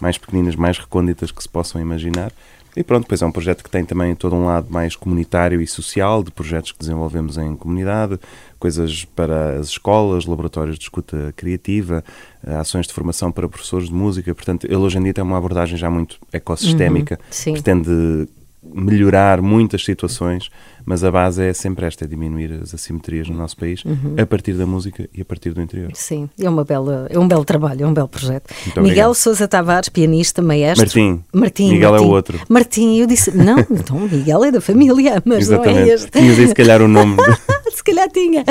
mais 0.00 0.16
pequeninas, 0.16 0.54
mais 0.54 0.78
recônditas 0.78 1.32
que 1.32 1.42
se 1.42 1.48
possam 1.48 1.80
imaginar. 1.80 2.32
E 2.74 2.82
pronto, 2.82 3.02
depois 3.02 3.20
é 3.20 3.26
um 3.26 3.32
projeto 3.32 3.62
que 3.62 3.70
tem 3.70 3.84
também 3.84 4.14
todo 4.14 4.34
um 4.34 4.46
lado 4.46 4.68
mais 4.70 4.96
comunitário 4.96 5.60
e 5.60 5.66
social, 5.66 6.22
de 6.22 6.30
projetos 6.30 6.72
que 6.72 6.78
desenvolvemos 6.78 7.36
em 7.36 7.54
comunidade, 7.54 8.18
coisas 8.58 9.04
para 9.04 9.58
as 9.58 9.68
escolas, 9.68 10.24
laboratórios 10.24 10.78
de 10.78 10.84
escuta 10.84 11.34
criativa, 11.36 12.02
eh, 12.46 12.54
ações 12.54 12.86
de 12.86 12.94
formação 12.94 13.30
para 13.30 13.46
professores 13.46 13.88
de 13.88 13.94
música. 13.94 14.34
Portanto, 14.34 14.64
ele 14.64 14.76
hoje 14.76 14.96
em 14.96 15.02
dia 15.02 15.12
tem 15.12 15.22
uma 15.22 15.36
abordagem 15.36 15.76
já 15.76 15.90
muito 15.90 16.18
ecossistémica, 16.32 17.20
sim. 17.30 17.52
pretende 17.52 18.26
melhorar 18.62 19.42
muitas 19.42 19.84
situações, 19.84 20.48
mas 20.84 21.04
a 21.04 21.10
base 21.10 21.44
é 21.44 21.52
sempre 21.52 21.86
esta, 21.86 22.04
é 22.04 22.08
diminuir 22.08 22.60
as 22.62 22.74
assimetrias 22.74 23.28
no 23.28 23.36
nosso 23.36 23.56
país 23.56 23.82
a 24.20 24.26
partir 24.26 24.54
da 24.54 24.66
música 24.66 25.08
e 25.14 25.20
a 25.20 25.24
partir 25.24 25.52
do 25.52 25.60
interior. 25.60 25.90
Sim, 25.94 26.28
é, 26.38 26.48
uma 26.48 26.64
bela, 26.64 27.06
é 27.10 27.18
um 27.18 27.26
belo 27.26 27.44
trabalho, 27.44 27.84
é 27.84 27.86
um 27.86 27.94
belo 27.94 28.08
projeto. 28.08 28.50
Muito 28.50 28.80
Miguel 28.80 29.10
obrigado. 29.10 29.14
Sousa 29.14 29.48
Tavares, 29.48 29.88
pianista, 29.88 30.42
maestro. 30.42 30.84
Martim. 30.84 31.24
Martim. 31.32 31.70
Miguel 31.70 31.88
é 31.88 31.92
Martim. 31.92 32.06
o 32.06 32.10
outro. 32.10 32.40
Martim, 32.48 32.96
eu 32.98 33.06
disse, 33.06 33.36
não, 33.36 33.58
então 33.70 33.98
Miguel 34.00 34.44
é 34.44 34.50
da 34.50 34.60
família, 34.60 35.22
mas 35.24 35.48
não 35.48 35.64
é 35.64 35.68
Exatamente. 35.68 35.90
este. 35.90 36.10
Tinhas 36.10 36.38
aí 36.38 36.48
se 36.48 36.54
calhar 36.54 36.82
o 36.82 36.88
nome. 36.88 37.16
Se 37.74 37.82
calhar 37.82 38.08
tinha. 38.10 38.44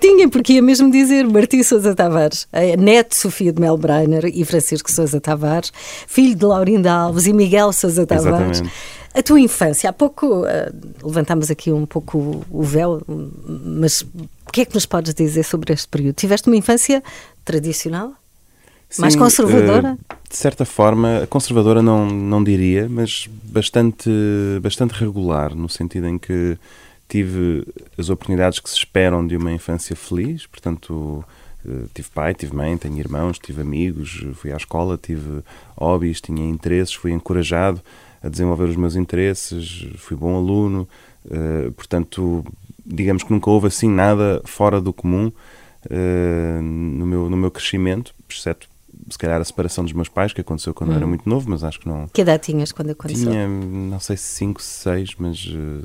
Tinha, 0.00 0.28
porque 0.28 0.54
ia 0.54 0.62
mesmo 0.62 0.90
dizer 0.90 1.26
Martim 1.26 1.62
Sousa 1.62 1.94
Tavares, 1.94 2.46
eh, 2.52 2.76
neto 2.76 3.10
de 3.10 3.16
Sofia 3.16 3.52
de 3.52 3.60
Melbreiner 3.60 4.24
e 4.26 4.44
Francisco 4.44 4.90
Sousa 4.90 5.20
Tavares, 5.20 5.72
filho 6.06 6.34
de 6.34 6.44
Laurinda 6.44 6.92
Alves 6.92 7.26
e 7.26 7.32
Miguel 7.32 7.72
Sousa 7.72 8.04
Tavares. 8.04 8.58
Exatamente. 8.58 8.72
A 9.14 9.22
tua 9.22 9.38
infância, 9.38 9.88
há 9.88 9.92
pouco 9.92 10.44
eh, 10.44 10.72
levantámos 11.04 11.48
aqui 11.48 11.70
um 11.76 11.86
pouco 11.86 12.44
o- 12.50 12.62
véu, 12.62 13.02
mas 13.06 14.02
o 14.02 14.52
que 14.52 14.62
é 14.62 14.64
que 14.64 14.74
nos 14.74 14.86
podes 14.86 15.14
dizer 15.14 15.42
sobre 15.44 15.72
este 15.72 15.88
período? 15.88 16.14
Tiveste 16.14 16.48
uma 16.48 16.56
infância 16.56 17.02
tradicional? 17.44 18.12
Mais 18.98 19.14
Sim, 19.14 19.18
conservadora? 19.18 19.98
eh, 20.08 20.14
de 20.30 20.36
certa 20.36 20.64
forma, 20.64 21.26
conservadora 21.28 21.82
não, 21.82 22.06
não 22.06 22.42
diria, 22.44 22.88
mas 22.88 23.28
bastante, 23.44 24.08
bastante 24.62 24.92
regular, 24.92 25.54
no 25.54 25.68
sentido 25.68 26.06
em 26.06 26.16
que 26.18 26.56
tive 27.08 27.66
as 27.98 28.08
oportunidades 28.08 28.60
que 28.60 28.68
se 28.70 28.76
esperam 28.76 29.26
de 29.26 29.36
uma 29.36 29.50
infância 29.52 29.96
feliz, 29.96 30.46
portanto, 30.46 31.24
eh, 31.66 31.86
tive 31.92 32.08
pai, 32.14 32.34
tive 32.34 32.54
mãe, 32.54 32.76
tenho 32.76 32.96
irmãos, 32.98 33.38
tive 33.38 33.62
amigos, 33.62 34.24
fui 34.34 34.52
à 34.52 34.56
escola, 34.56 34.96
tive 35.00 35.42
hobbies, 35.76 36.20
tinha 36.20 36.48
interesses, 36.48 36.94
fui 36.94 37.10
encorajado 37.12 37.80
a 38.22 38.28
desenvolver 38.28 38.64
os 38.64 38.76
meus 38.76 38.94
interesses, 38.96 39.86
fui 39.98 40.16
bom 40.16 40.36
aluno, 40.36 40.88
eh, 41.30 41.70
portanto, 41.76 42.44
digamos 42.84 43.22
que 43.22 43.32
nunca 43.32 43.50
houve 43.50 43.68
assim 43.68 43.88
nada 43.88 44.42
fora 44.44 44.80
do 44.80 44.92
comum 44.92 45.30
eh, 45.90 46.60
no, 46.60 47.06
meu, 47.06 47.30
no 47.30 47.36
meu 47.36 47.50
crescimento, 47.50 48.14
exceto 48.28 48.68
se 49.10 49.18
calhar 49.18 49.40
a 49.40 49.44
separação 49.44 49.84
dos 49.84 49.92
meus 49.92 50.08
pais, 50.08 50.32
que 50.32 50.40
aconteceu 50.40 50.72
quando 50.72 50.90
eu 50.90 50.96
era 50.96 51.06
muito 51.06 51.28
novo, 51.28 51.50
mas 51.50 51.62
acho 51.62 51.80
que 51.80 51.88
não. 51.88 52.08
Que 52.08 52.22
idade 52.22 52.44
tinhas 52.44 52.72
quando 52.72 52.90
aconteceu? 52.90 53.30
Tinha, 53.30 53.46
não 53.46 54.00
sei 54.00 54.16
se 54.16 54.24
5, 54.24 54.62
6, 54.62 55.14
mas 55.18 55.46
uh, 55.46 55.82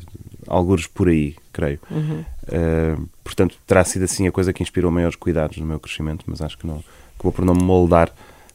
alguns 0.48 0.88
por 0.88 1.10
aí, 1.10 1.36
creio. 1.51 1.79
Uhum. 1.91 2.24
Uh, 2.48 3.10
portanto, 3.24 3.58
terá 3.67 3.84
sido 3.84 4.03
assim 4.03 4.27
a 4.27 4.31
coisa 4.31 4.53
que 4.53 4.63
inspirou 4.63 4.91
maiores 4.91 5.15
cuidados 5.15 5.58
no 5.58 5.65
meu 5.65 5.79
crescimento, 5.79 6.24
mas 6.27 6.41
acho 6.41 6.58
que 6.58 6.65
não 6.65 6.84
acabou 7.15 7.31
por 7.31 7.43
não 7.43 7.53
me 7.53 7.63
moldar. 7.63 8.10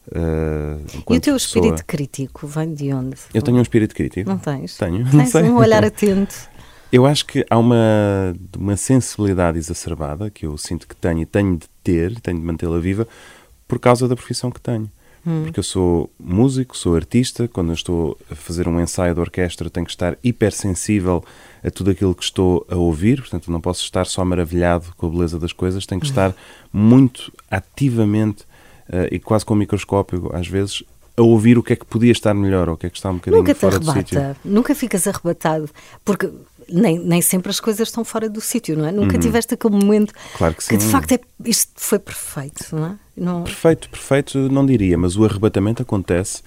Uh, 0.07 0.81
E 1.09 1.17
o 1.17 1.21
teu 1.21 1.33
pessoa. 1.33 1.37
espírito 1.37 1.85
crítico 1.85 2.47
vem 2.47 2.73
de 2.73 2.93
onde? 2.93 3.17
Eu 3.33 3.41
tenho 3.41 3.57
um 3.57 3.61
espírito 3.61 3.95
crítico. 3.95 4.29
Não 4.29 4.37
tens? 4.37 4.77
Tenho, 4.77 5.05
Tens 5.09 5.35
um 5.35 5.57
olhar 5.57 5.83
atento. 5.83 6.49
Eu 6.91 7.05
acho 7.05 7.25
que 7.25 7.45
há 7.49 7.57
uma, 7.57 8.35
uma 8.57 8.77
sensibilidade 8.77 9.57
exacerbada 9.57 10.29
que 10.29 10.45
eu 10.45 10.57
sinto 10.57 10.87
que 10.87 10.95
tenho 10.95 11.21
e 11.21 11.25
tenho 11.25 11.57
de 11.57 11.67
ter, 11.83 12.19
tenho 12.21 12.39
de 12.39 12.45
mantê-la 12.45 12.79
viva 12.79 13.07
por 13.67 13.79
causa 13.79 14.07
da 14.07 14.15
profissão 14.15 14.51
que 14.51 14.61
tenho. 14.61 14.89
Porque 15.43 15.59
eu 15.59 15.63
sou 15.63 16.11
músico, 16.19 16.77
sou 16.77 16.95
artista, 16.95 17.47
quando 17.47 17.69
eu 17.69 17.73
estou 17.73 18.15
a 18.31 18.35
fazer 18.35 18.67
um 18.67 18.79
ensaio 18.79 19.15
de 19.15 19.19
orquestra 19.19 19.71
tenho 19.71 19.87
que 19.87 19.91
estar 19.91 20.15
hipersensível 20.23 21.23
a 21.63 21.71
tudo 21.71 21.89
aquilo 21.89 22.13
que 22.13 22.23
estou 22.23 22.63
a 22.69 22.75
ouvir, 22.75 23.21
portanto 23.21 23.49
não 23.49 23.59
posso 23.59 23.81
estar 23.81 24.05
só 24.05 24.23
maravilhado 24.23 24.93
com 24.95 25.07
a 25.07 25.09
beleza 25.09 25.39
das 25.39 25.51
coisas, 25.51 25.83
tenho 25.87 25.99
que 25.99 26.05
estar 26.05 26.31
muito 26.71 27.33
ativamente 27.49 28.43
uh, 28.87 29.11
e 29.11 29.17
quase 29.17 29.43
com 29.43 29.55
o 29.55 29.57
microscópio, 29.57 30.29
às 30.31 30.47
vezes, 30.47 30.83
a 31.17 31.23
ouvir 31.23 31.57
o 31.57 31.63
que 31.63 31.73
é 31.73 31.75
que 31.75 31.85
podia 31.85 32.11
estar 32.11 32.35
melhor 32.35 32.69
ou 32.69 32.75
o 32.75 32.77
que 32.77 32.85
é 32.85 32.89
que 32.91 32.97
está 32.97 33.09
um 33.09 33.15
bocadinho 33.15 33.41
Nunca 33.41 33.55
te 33.55 33.59
fora 33.59 33.79
do 33.79 33.91
sítio. 33.91 34.19
arrebata, 34.19 34.39
nunca 34.45 34.75
ficas 34.75 35.07
arrebatado, 35.07 35.67
porque 36.03 36.29
nem, 36.69 36.99
nem 36.99 37.21
sempre 37.21 37.49
as 37.49 37.59
coisas 37.59 37.87
estão 37.87 38.03
fora 38.03 38.29
do 38.29 38.41
sítio, 38.41 38.77
não 38.77 38.85
é? 38.87 38.91
Nunca 38.91 39.17
tiveste 39.17 39.53
aquele 39.53 39.75
momento 39.75 40.11
Uhum. 40.11 40.37
Claro 40.37 40.55
que 40.55 40.77
de 40.77 40.83
sim. 40.83 40.89
facto 40.89 41.11
é, 41.13 41.19
isto 41.45 41.71
foi 41.75 41.99
perfeito, 41.99 42.75
não 42.75 42.85
é? 42.87 42.95
Não, 43.17 43.43
Perfeito, 43.43 43.89
perfeito, 43.89 44.37
não 44.51 44.65
diria, 44.65 44.97
mas 44.97 45.15
o 45.15 45.23
arrebatamento 45.23 45.81
acontece, 45.81 46.41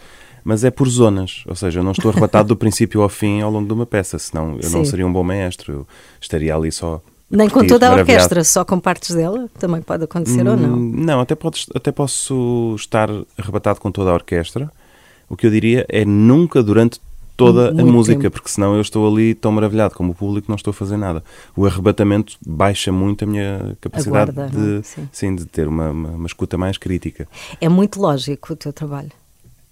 mas 0.44 0.64
é 0.64 0.70
por 0.70 0.88
zonas, 0.88 1.42
ou 1.46 1.54
seja, 1.56 1.80
eu 1.80 1.84
não 1.84 1.92
estou 1.92 2.10
arrebatado 2.10 2.48
do 2.48 2.56
princípio 2.58 3.00
ao 3.02 3.08
fim 3.08 3.40
ao 3.40 3.50
longo 3.50 3.66
de 3.66 3.72
uma 3.72 3.87
peça, 3.87 4.18
senão 4.18 4.58
eu 4.62 4.70
não 4.70 4.84
Sim. 4.84 4.90
seria 4.90 5.06
um 5.06 5.12
bom 5.12 5.22
maestro, 5.22 5.72
eu 5.72 5.87
estaria 6.20 6.54
ali 6.54 6.70
só. 6.70 7.00
nem 7.30 7.48
com 7.48 7.54
curtir, 7.54 7.68
toda 7.70 7.88
a 7.88 7.94
orquestra, 7.94 8.44
só 8.44 8.64
com 8.64 8.78
partes 8.78 9.14
dela, 9.14 9.48
também 9.58 9.80
pode 9.80 10.04
acontecer 10.04 10.46
ou 10.46 10.56
não. 10.56 10.75
Hum, 10.76 10.92
Não, 10.96 11.20
até, 11.20 11.34
podes, 11.34 11.66
até 11.75 11.90
posso 11.90 12.75
estar 12.76 13.08
arrebatado 13.38 13.80
com 13.80 13.90
toda 13.90 14.10
a 14.10 14.14
orquestra. 14.14 14.70
O 15.28 15.37
que 15.37 15.46
eu 15.46 15.50
diria 15.50 15.84
é 15.88 16.04
nunca 16.04 16.62
durante 16.62 17.00
toda 17.38 17.71
a 17.71 17.85
música, 17.85 18.23
tempo. 18.23 18.33
porque 18.33 18.49
senão 18.49 18.75
eu 18.75 18.80
estou 18.80 19.09
ali 19.09 19.33
tão 19.33 19.52
maravilhado 19.52 19.95
como 19.95 20.11
o 20.11 20.14
público, 20.14 20.47
não 20.49 20.57
estou 20.57 20.73
a 20.73 20.75
fazer 20.75 20.97
nada. 20.97 21.23
O 21.57 21.64
arrebatamento 21.64 22.37
baixa 22.45 22.90
muito 22.90 23.23
a 23.23 23.26
minha 23.28 23.76
capacidade 23.80 24.33
guarda, 24.33 24.50
não 24.52 24.76
é? 24.76 24.80
de, 24.80 24.87
Sim. 24.87 25.09
sim, 25.12 25.35
de 25.37 25.47
ter 25.47 25.68
uma, 25.68 25.90
uma, 25.90 26.09
uma 26.11 26.26
escuta 26.26 26.59
mais 26.59 26.76
crítica. 26.76 27.28
É 27.61 27.68
muito 27.68 28.00
lógico 28.00 28.52
o 28.52 28.57
teu 28.57 28.73
trabalho. 28.73 29.12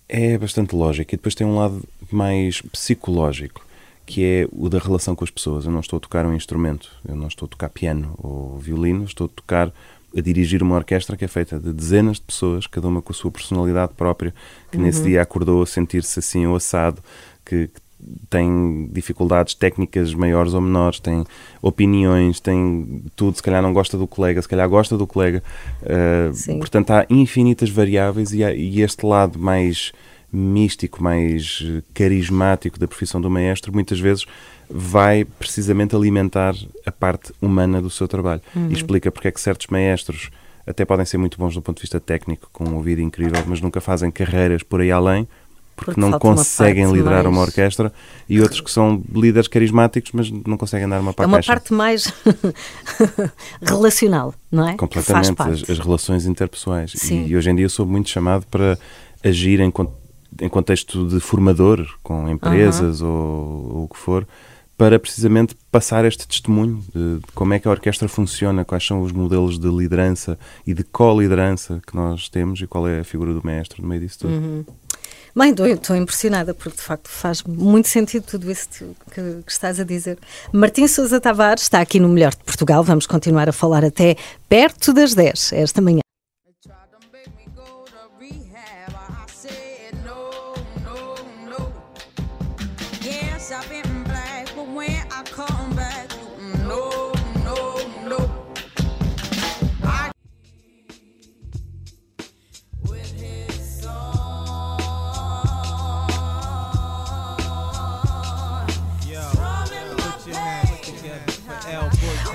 É 0.08 0.38
bastante 0.38 0.76
lógico 0.76 1.12
e 1.12 1.16
depois 1.16 1.34
tem 1.34 1.44
um 1.44 1.56
lado 1.56 1.82
mais 2.10 2.60
psicológico, 2.60 3.66
que 4.06 4.24
é 4.24 4.48
o 4.52 4.68
da 4.68 4.78
relação 4.78 5.16
com 5.16 5.24
as 5.24 5.30
pessoas. 5.30 5.64
Eu 5.64 5.72
não 5.72 5.80
estou 5.80 5.96
a 5.96 6.00
tocar 6.00 6.24
um 6.24 6.34
instrumento, 6.34 6.88
eu 7.06 7.16
não 7.16 7.26
estou 7.26 7.46
a 7.46 7.48
tocar 7.48 7.68
piano 7.68 8.14
ou 8.18 8.56
violino, 8.58 9.02
estou 9.02 9.24
a 9.26 9.28
tocar, 9.28 9.72
a 10.16 10.20
dirigir 10.20 10.62
uma 10.62 10.76
orquestra 10.76 11.16
que 11.16 11.24
é 11.24 11.28
feita 11.28 11.58
de 11.58 11.72
dezenas 11.72 12.18
de 12.18 12.22
pessoas, 12.22 12.68
cada 12.68 12.86
uma 12.86 13.02
com 13.02 13.12
a 13.12 13.16
sua 13.16 13.32
personalidade 13.32 13.92
própria, 13.94 14.32
que 14.70 14.78
nesse 14.78 15.02
dia 15.02 15.20
acordou 15.20 15.64
a 15.64 15.66
sentir-se 15.66 16.20
assim 16.20 16.46
ou 16.46 16.54
assado, 16.54 17.02
que, 17.46 17.68
que 17.68 17.80
tem 18.28 18.88
dificuldades 18.92 19.54
técnicas 19.54 20.12
maiores 20.12 20.52
ou 20.52 20.60
menores, 20.60 21.00
tem 21.00 21.24
opiniões, 21.62 22.38
tem 22.40 23.02
tudo, 23.16 23.36
se 23.36 23.42
calhar 23.42 23.62
não 23.62 23.72
gosta 23.72 23.96
do 23.96 24.06
colega, 24.06 24.40
se 24.42 24.48
calhar 24.48 24.68
gosta 24.68 24.96
do 24.98 25.06
colega. 25.06 25.42
Uh, 25.82 26.58
portanto, 26.58 26.90
há 26.90 27.06
infinitas 27.08 27.70
variáveis 27.70 28.32
e, 28.32 28.44
há- 28.44 28.54
e 28.54 28.80
este 28.82 29.04
lado 29.06 29.38
mais 29.38 29.92
místico, 30.32 31.02
mais 31.02 31.62
eh, 31.64 31.82
carismático 31.94 32.78
da 32.78 32.86
profissão 32.88 33.20
do 33.20 33.30
maestro, 33.30 33.72
muitas 33.72 33.98
vezes 33.98 34.26
vai 34.68 35.24
precisamente 35.24 35.94
alimentar 35.94 36.54
a 36.84 36.90
parte 36.92 37.32
humana 37.40 37.80
do 37.80 37.88
seu 37.88 38.06
trabalho. 38.08 38.42
E 38.68 38.72
explica 38.74 39.10
porque 39.10 39.28
é 39.28 39.30
que 39.30 39.40
certos 39.40 39.68
maestros 39.68 40.28
até 40.66 40.84
podem 40.84 41.06
ser 41.06 41.16
muito 41.16 41.38
bons 41.38 41.54
do 41.54 41.62
ponto 41.62 41.76
de 41.76 41.82
vista 41.82 42.00
técnico, 42.00 42.50
com 42.52 42.64
um 42.64 42.74
ouvido 42.74 43.00
incrível, 43.00 43.40
mas 43.46 43.60
nunca 43.60 43.80
fazem 43.80 44.10
carreiras 44.10 44.62
por 44.64 44.80
aí 44.80 44.90
além, 44.90 45.26
porque, 45.76 45.92
Porque 45.92 46.00
não 46.00 46.18
conseguem 46.18 46.90
liderar 46.90 47.24
mais- 47.24 47.26
uma 47.36 47.42
orquestra, 47.42 47.92
e 48.28 48.40
outros 48.40 48.60
que 48.62 48.70
são 48.70 49.02
líderes 49.12 49.46
carismáticos, 49.46 50.10
mas 50.12 50.30
não 50.30 50.56
conseguem 50.56 50.88
dar 50.88 51.00
uma 51.00 51.12
para 51.12 51.24
é 51.24 51.26
a 51.26 51.28
uma 51.28 51.36
caixa. 51.36 51.52
parte 51.52 51.72
mais 51.74 52.12
relacional, 53.62 54.34
não 54.50 54.68
é? 54.68 54.74
Completamente, 54.74 55.40
as, 55.42 55.70
as 55.70 55.78
relações 55.78 56.26
interpessoais. 56.26 56.92
Sim. 56.96 57.26
E, 57.26 57.36
hoje 57.36 57.50
em 57.50 57.54
dia 57.54 57.68
sou 57.68 57.86
muito 57.86 58.08
chamado 58.08 58.46
para 58.46 58.78
agir 59.22 59.60
em, 59.60 59.72
em 60.40 60.48
contexto 60.48 61.06
de 61.06 61.20
formador, 61.20 61.86
com 62.02 62.28
empresas 62.28 63.02
ou, 63.02 63.10
ou 63.10 63.84
o 63.84 63.88
que 63.88 63.98
for, 63.98 64.26
para 64.78 64.98
precisamente 64.98 65.56
passar 65.72 66.04
este 66.04 66.28
testemunho 66.28 66.82
de, 66.94 67.16
de 67.16 67.32
como 67.34 67.54
é 67.54 67.58
que 67.58 67.66
a 67.66 67.70
orquestra 67.70 68.08
funciona, 68.08 68.62
quais 68.64 68.86
são 68.86 69.00
os 69.00 69.10
modelos 69.10 69.58
de 69.58 69.68
liderança 69.68 70.38
e 70.66 70.74
de 70.74 70.84
co-liderança 70.84 71.80
que 71.86 71.96
nós 71.96 72.28
temos 72.28 72.60
e 72.60 72.66
qual 72.66 72.86
é 72.86 73.00
a 73.00 73.04
figura 73.04 73.32
do 73.32 73.40
mestre 73.44 73.80
no 73.80 73.88
meio 73.88 74.02
disso 74.02 74.18
tudo. 74.20 74.34
Uhum. 74.34 74.64
Bem, 75.36 75.50
estou- 75.50 75.94
impressionada 75.96 76.54
porque 76.54 76.76
de 76.78 76.82
facto 76.82 77.08
faz 77.10 77.42
muito 77.42 77.88
sentido 77.88 78.24
tudo 78.24 78.50
isso 78.50 78.68
que, 79.12 79.42
que 79.44 79.52
estás 79.52 79.78
a 79.78 79.84
dizer. 79.84 80.18
Martim 80.50 80.86
Sousa 80.88 81.20
Tavares 81.20 81.64
está 81.64 81.80
aqui 81.80 82.00
no 82.00 82.08
Melhor 82.08 82.30
de 82.34 82.42
Portugal. 82.42 82.82
Vamos 82.82 83.06
continuar 83.06 83.46
a 83.46 83.52
falar 83.52 83.84
até 83.84 84.16
perto 84.48 84.94
das 84.94 85.12
10 85.14 85.52
esta 85.52 85.82
manhã. 85.82 86.00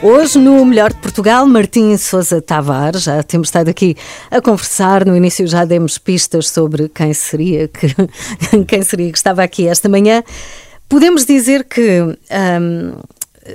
Hoje, 0.03 0.39
no 0.39 0.65
Melhor 0.65 0.91
de 0.91 0.99
Portugal, 0.99 1.45
Martim 1.45 1.95
Sousa 1.95 2.41
Tavares, 2.41 3.03
já 3.03 3.21
temos 3.21 3.49
estado 3.49 3.69
aqui 3.69 3.95
a 4.31 4.41
conversar, 4.41 5.05
no 5.05 5.15
início 5.15 5.45
já 5.45 5.63
demos 5.63 5.99
pistas 5.99 6.49
sobre 6.49 6.89
quem 6.89 7.13
seria 7.13 7.67
que, 7.67 7.85
quem 8.65 8.81
seria 8.81 9.11
que 9.11 9.17
estava 9.17 9.43
aqui 9.43 9.67
esta 9.67 9.87
manhã. 9.87 10.23
Podemos 10.89 11.23
dizer 11.23 11.65
que 11.65 12.01
hum, 12.01 12.95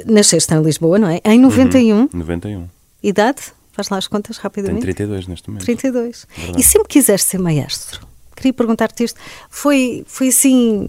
nasceste 0.06 0.54
em 0.54 0.62
Lisboa, 0.62 1.00
não 1.00 1.08
é? 1.08 1.20
Em 1.24 1.40
91, 1.40 2.10
91. 2.12 2.68
idade? 3.02 3.42
Faz 3.72 3.88
lá 3.88 3.98
as 3.98 4.06
contas 4.06 4.36
Tenho 4.36 4.44
rapidamente. 4.44 4.82
32 4.82 5.26
neste 5.26 5.50
momento. 5.50 5.64
32. 5.64 6.28
Verdade. 6.32 6.60
E 6.60 6.62
sempre 6.62 6.88
quiseste 6.88 7.28
ser 7.28 7.38
maestro? 7.38 8.06
Queria 8.36 8.52
perguntar-te 8.52 9.02
isto. 9.02 9.18
Foi, 9.50 10.04
foi 10.06 10.28
assim, 10.28 10.88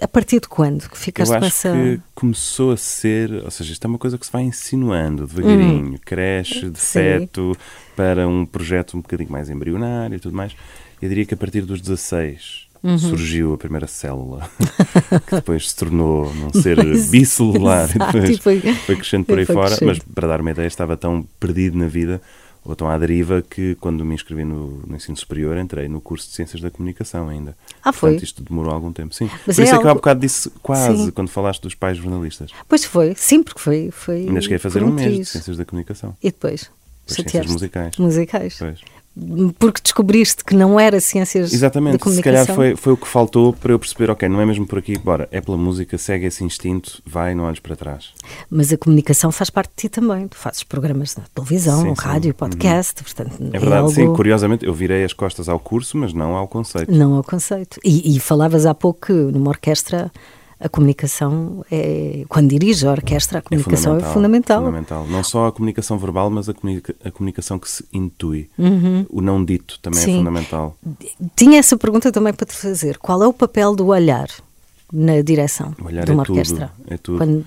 a 0.00 0.06
partir 0.08 0.40
de 0.40 0.48
quando 0.48 0.88
que 0.88 0.96
ficaste 0.96 1.30
Eu 1.32 1.36
acho 1.38 1.46
essa... 1.46 1.72
que 1.72 2.00
começou 2.14 2.72
a 2.72 2.76
ser, 2.76 3.30
ou 3.44 3.50
seja, 3.50 3.72
isto 3.72 3.84
é 3.84 3.88
uma 3.88 3.98
coisa 3.98 4.16
que 4.18 4.24
se 4.26 4.32
vai 4.32 4.42
insinuando 4.42 5.26
devagarinho, 5.26 5.98
cresce 6.04 6.70
de 6.70 6.78
feto 6.80 7.56
para 7.96 8.26
um 8.28 8.46
projeto 8.46 8.96
um 8.96 9.00
bocadinho 9.00 9.30
mais 9.30 9.50
embrionário 9.50 10.16
e 10.16 10.20
tudo 10.20 10.36
mais. 10.36 10.52
Eu 11.02 11.08
diria 11.08 11.24
que 11.26 11.34
a 11.34 11.36
partir 11.36 11.62
dos 11.62 11.80
16 11.80 12.66
Uhum. 12.80 12.96
surgiu 12.96 13.54
a 13.54 13.58
primeira 13.58 13.88
célula, 13.88 14.48
que 15.26 15.34
depois 15.34 15.68
se 15.70 15.74
tornou 15.74 16.32
num 16.32 16.52
ser 16.62 16.76
Mas- 16.76 17.10
bicelular 17.10 17.88
e 17.88 17.96
exato, 17.96 18.12
depois 18.12 18.30
e 18.30 18.40
foi- 18.40 18.60
foi 18.60 18.94
crescendo 18.94 19.24
por 19.24 19.36
aí 19.36 19.44
foi 19.44 19.54
fora. 19.56 19.66
crescendo. 19.70 19.88
Mas 19.88 19.98
para 19.98 20.28
dar 20.28 20.40
uma 20.40 20.52
ideia, 20.52 20.66
estava 20.68 20.96
tão 20.96 21.26
perdido 21.40 21.76
na 21.76 21.86
vida 21.88 22.22
ou 22.70 22.76
tão 22.76 22.88
à 22.88 22.98
deriva 22.98 23.42
que 23.42 23.74
quando 23.76 24.04
me 24.04 24.14
inscrevi 24.14 24.44
no, 24.44 24.82
no 24.86 24.94
ensino 24.96 25.16
superior 25.16 25.56
entrei 25.56 25.88
no 25.88 26.00
curso 26.00 26.28
de 26.28 26.34
Ciências 26.34 26.60
da 26.60 26.70
Comunicação 26.70 27.28
ainda. 27.28 27.56
Ah, 27.82 27.92
foi? 27.92 28.10
Portanto, 28.10 28.24
isto 28.24 28.42
demorou 28.42 28.72
algum 28.72 28.92
tempo, 28.92 29.14
sim. 29.14 29.28
Mas 29.46 29.56
Por 29.56 29.62
é 29.62 29.64
isso 29.64 29.74
é 29.74 29.78
que 29.78 29.84
eu 29.84 29.88
há 29.88 29.90
algo- 29.90 30.00
bocado 30.00 30.20
disse 30.20 30.50
quase 30.62 31.04
Sim. 31.06 31.10
quando 31.10 31.28
falaste 31.28 31.62
dos 31.62 31.74
pais 31.74 31.96
jornalistas. 31.96 32.50
Pois 32.68 32.84
foi, 32.84 33.14
sim, 33.16 33.42
porque 33.42 33.60
foi... 33.60 33.90
foi 33.90 34.16
Ainda 34.28 34.40
cheguei 34.40 34.56
a 34.56 34.60
fazer 34.60 34.82
um 34.82 34.92
mês 34.92 35.16
de. 35.16 35.24
Ciências 35.24 35.56
da 35.56 35.64
Comunicação. 35.64 36.16
E 36.22 36.30
depois? 36.30 36.70
Depois 37.06 37.30
ciências 37.30 37.46
musicais. 37.50 37.96
Musicais. 37.96 38.56
Pois. 38.58 38.80
Porque 39.58 39.80
descobriste 39.82 40.44
que 40.44 40.54
não 40.54 40.78
era 40.78 41.00
ciências 41.00 41.50
de 41.50 41.56
Exatamente, 41.56 41.94
se 41.94 41.98
comunicação. 41.98 42.32
calhar 42.46 42.54
foi, 42.56 42.76
foi 42.76 42.92
o 42.92 42.96
que 42.96 43.06
faltou 43.06 43.52
para 43.52 43.72
eu 43.72 43.78
perceber, 43.78 44.10
ok, 44.10 44.28
não 44.28 44.40
é 44.40 44.46
mesmo 44.46 44.66
por 44.66 44.78
aqui, 44.78 44.96
bora, 44.98 45.28
é 45.32 45.40
pela 45.40 45.56
música, 45.56 45.96
segue 45.98 46.26
esse 46.26 46.44
instinto, 46.44 47.02
vai, 47.04 47.34
não 47.34 47.44
olhes 47.44 47.58
para 47.60 47.74
trás. 47.76 48.10
Mas 48.50 48.72
a 48.72 48.76
comunicação 48.78 49.32
faz 49.32 49.50
parte 49.50 49.70
de 49.70 49.82
ti 49.82 49.88
também. 49.88 50.28
Tu 50.28 50.36
fazes 50.36 50.62
programas 50.62 51.16
na 51.16 51.24
televisão, 51.34 51.82
Sim, 51.82 51.94
sim. 51.94 52.00
rádio, 52.02 52.34
podcast, 52.34 53.02
portanto 53.02 53.32
É 53.52 53.58
verdade, 53.58 53.82
algo... 53.82 53.90
sim, 53.92 54.12
curiosamente 54.14 54.64
eu 54.66 54.72
virei 54.72 55.04
as 55.04 55.12
costas 55.12 55.48
ao 55.48 55.58
curso, 55.58 55.96
mas 55.96 56.12
não 56.12 56.36
ao 56.36 56.46
conceito. 56.46 56.92
Não 56.92 57.14
ao 57.14 57.24
conceito. 57.24 57.80
E, 57.84 58.16
e 58.16 58.20
falavas 58.20 58.66
há 58.66 58.74
pouco 58.74 59.06
que 59.06 59.12
numa 59.12 59.48
orquestra 59.50 60.10
a 60.60 60.68
comunicação 60.68 61.64
é. 61.70 62.24
Quando 62.28 62.48
dirige 62.50 62.86
a 62.86 62.90
orquestra, 62.90 63.38
a 63.38 63.42
comunicação 63.42 63.96
é 63.96 64.00
fundamental. 64.00 64.60
fundamental. 64.60 65.06
Não 65.06 65.22
só 65.22 65.46
a 65.46 65.52
comunicação 65.52 65.98
verbal, 65.98 66.30
mas 66.30 66.48
a, 66.48 66.54
comunica- 66.54 66.94
a 67.04 67.10
comunicação 67.10 67.58
que 67.58 67.70
se 67.70 67.84
intui. 67.92 68.48
O 69.08 69.20
não 69.20 69.44
dito 69.44 69.78
também 69.80 70.00
Uhum. 70.00 70.04
Sim. 70.06 70.14
é 70.14 70.18
fundamental. 70.18 70.76
Tinha 71.36 71.58
essa 71.58 71.76
pergunta 71.76 72.10
também 72.10 72.32
para 72.32 72.46
te 72.46 72.54
fazer. 72.54 72.98
Qual 72.98 73.22
é 73.22 73.26
o 73.26 73.32
papel 73.32 73.76
do 73.76 73.86
olhar 73.86 74.28
na 74.92 75.20
direção 75.20 75.74
O 75.80 75.86
olhar 75.86 76.04
de 76.04 76.12
uma 76.12 76.22
é 76.22 76.26
tudo, 76.26 76.36
orquestra? 76.38 76.72
é 76.88 76.96
tudo. 76.96 77.18
Quando- 77.18 77.46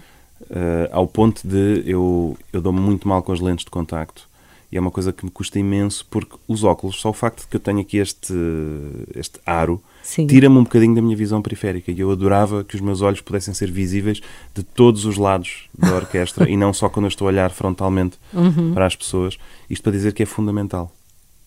Uh, 0.50 0.90
ao 0.92 1.08
ponto 1.08 1.48
de 1.48 1.84
eu, 1.86 2.36
eu 2.52 2.60
dou-me 2.62 2.80
muito 2.80 3.08
mal 3.08 3.22
com 3.22 3.32
as 3.32 3.40
lentes 3.40 3.64
de 3.64 3.72
contacto. 3.72 4.28
E 4.72 4.76
é 4.76 4.82
uma 4.82 4.90
coisa 4.92 5.14
que 5.14 5.24
me 5.24 5.32
custa 5.32 5.58
imenso 5.60 6.06
porque 6.10 6.36
os 6.48 6.64
óculos, 6.64 7.00
só 7.00 7.10
o 7.12 7.14
facto 7.14 7.42
de 7.42 7.48
que 7.48 7.56
eu 7.56 7.60
tenho 7.60 7.80
aqui 7.80 7.98
este, 7.98 8.34
este 9.16 9.40
aro. 9.46 9.82
Tira-me 10.28 10.58
um 10.58 10.64
bocadinho 10.64 10.96
da 10.96 11.02
minha 11.02 11.16
visão 11.16 11.42
periférica. 11.42 11.92
E 11.92 12.00
eu 12.00 12.12
adorava 12.12 12.64
que 12.64 12.76
os 12.76 12.82
meus 12.82 13.02
olhos 13.02 13.22
pudessem 13.22 13.54
ser 13.54 13.72
visíveis 13.72 14.22
de 14.54 14.64
todos 14.64 15.06
os 15.06 15.18
lados 15.18 15.70
da 15.78 15.94
orquestra 15.96 16.50
e 16.50 16.58
não 16.58 16.74
só 16.74 16.90
quando 16.90 17.06
eu 17.06 17.10
estou 17.10 17.28
a 17.28 17.32
olhar 17.32 17.52
frontalmente 17.52 18.18
Uhum. 18.34 18.74
para 18.74 18.86
as 18.86 18.96
pessoas. 18.96 19.38
Isto 19.70 19.84
para 19.84 19.92
dizer 19.92 20.14
que 20.14 20.24
é 20.24 20.26
fundamental. 20.26 20.92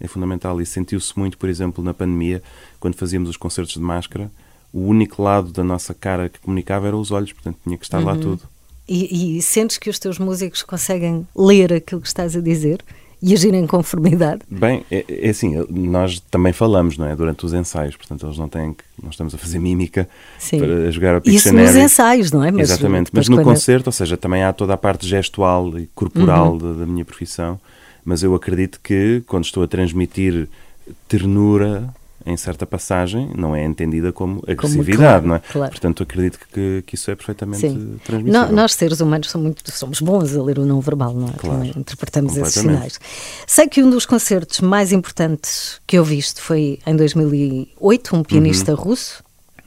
É 0.00 0.06
fundamental. 0.08 0.60
E 0.60 0.66
sentiu-se 0.66 1.16
muito, 1.18 1.38
por 1.38 1.48
exemplo, 1.48 1.82
na 1.82 1.94
pandemia, 1.94 2.42
quando 2.80 2.94
fazíamos 2.96 3.28
os 3.30 3.36
concertos 3.36 3.74
de 3.74 3.80
máscara, 3.80 4.30
o 4.72 4.80
único 4.80 5.22
lado 5.22 5.52
da 5.52 5.62
nossa 5.62 5.94
cara 5.94 6.28
que 6.28 6.40
comunicava 6.40 6.86
era 6.88 6.96
os 6.96 7.10
olhos, 7.10 7.32
portanto 7.32 7.58
tinha 7.64 7.78
que 7.78 7.84
estar 7.84 7.98
Uhum. 8.00 8.04
lá 8.06 8.16
tudo. 8.16 8.42
E, 8.88 9.38
e 9.38 9.42
sentes 9.42 9.78
que 9.78 9.88
os 9.88 9.98
teus 9.98 10.18
músicos 10.18 10.62
conseguem 10.62 11.26
ler 11.34 11.72
aquilo 11.72 12.00
que 12.02 12.06
estás 12.08 12.36
a 12.36 12.40
dizer 12.40 12.84
e 13.26 13.32
agir 13.32 13.54
em 13.54 13.66
conformidade? 13.66 14.42
Bem, 14.50 14.84
é, 14.90 15.04
é 15.08 15.30
assim, 15.30 15.64
nós 15.70 16.20
também 16.30 16.52
falamos, 16.52 16.98
não 16.98 17.06
é? 17.06 17.16
Durante 17.16 17.46
os 17.46 17.54
ensaios, 17.54 17.96
portanto, 17.96 18.26
eles 18.26 18.36
não 18.36 18.48
têm 18.48 18.74
que. 18.74 18.84
Nós 19.02 19.14
estamos 19.14 19.34
a 19.34 19.38
fazer 19.38 19.58
mímica 19.58 20.06
Sim. 20.38 20.58
para 20.58 20.90
jogar 20.90 21.14
a 21.14 21.18
Isso 21.18 21.24
Pictionary. 21.48 21.66
nos 21.66 21.76
ensaios, 21.76 22.30
não 22.32 22.44
é? 22.44 22.50
Mas 22.50 22.70
Exatamente, 22.70 23.06
depois 23.06 23.26
mas 23.26 23.28
no 23.28 23.36
quando- 23.42 23.54
concerto, 23.54 23.88
ou 23.88 23.92
seja, 23.92 24.16
também 24.16 24.42
há 24.44 24.52
toda 24.52 24.74
a 24.74 24.76
parte 24.76 25.06
gestual 25.08 25.78
e 25.78 25.88
corporal 25.94 26.52
Uhum. 26.52 26.58
da, 26.58 26.72
da 26.80 26.86
minha 26.86 27.04
profissão, 27.04 27.58
mas 28.04 28.22
eu 28.22 28.34
acredito 28.34 28.78
que 28.82 29.22
quando 29.26 29.44
estou 29.44 29.62
a 29.62 29.66
transmitir 29.66 30.46
ternura 31.08 31.88
em 32.26 32.36
certa 32.36 32.66
passagem, 32.66 33.30
não 33.36 33.54
é 33.54 33.64
entendida 33.64 34.12
como 34.12 34.42
agressividade, 34.48 34.96
claro, 34.96 35.26
não 35.26 35.34
é? 35.36 35.40
claro. 35.40 35.70
Portanto, 35.70 36.02
acredito 36.02 36.38
que, 36.52 36.82
que 36.86 36.94
isso 36.94 37.10
é 37.10 37.14
perfeitamente 37.14 37.60
Sim. 37.60 37.96
transmissível. 38.04 38.48
No- 38.48 38.52
nós, 38.54 38.72
seres 38.72 39.00
humanos, 39.00 39.30
somos, 39.30 39.44
muito, 39.44 39.70
somos 39.70 40.00
bons 40.00 40.34
a 40.34 40.42
ler 40.42 40.58
o 40.58 40.64
não 40.64 40.80
verbal, 40.80 41.12
não 41.12 41.28
é? 41.28 41.32
Claro, 41.32 41.64
interpretamos 41.78 42.36
esses 42.36 42.54
sinais. 42.54 42.98
Sei 43.46 43.68
que 43.68 43.82
um 43.82 43.90
dos 43.90 44.06
concertos 44.06 44.60
mais 44.60 44.90
importantes 44.92 45.80
que 45.86 45.98
eu 45.98 46.04
viste 46.04 46.40
foi 46.40 46.78
em 46.86 46.96
2008, 46.96 48.16
um 48.16 48.22
pianista 48.22 48.72
Uhum. 48.72 48.78
russo. 48.78 49.22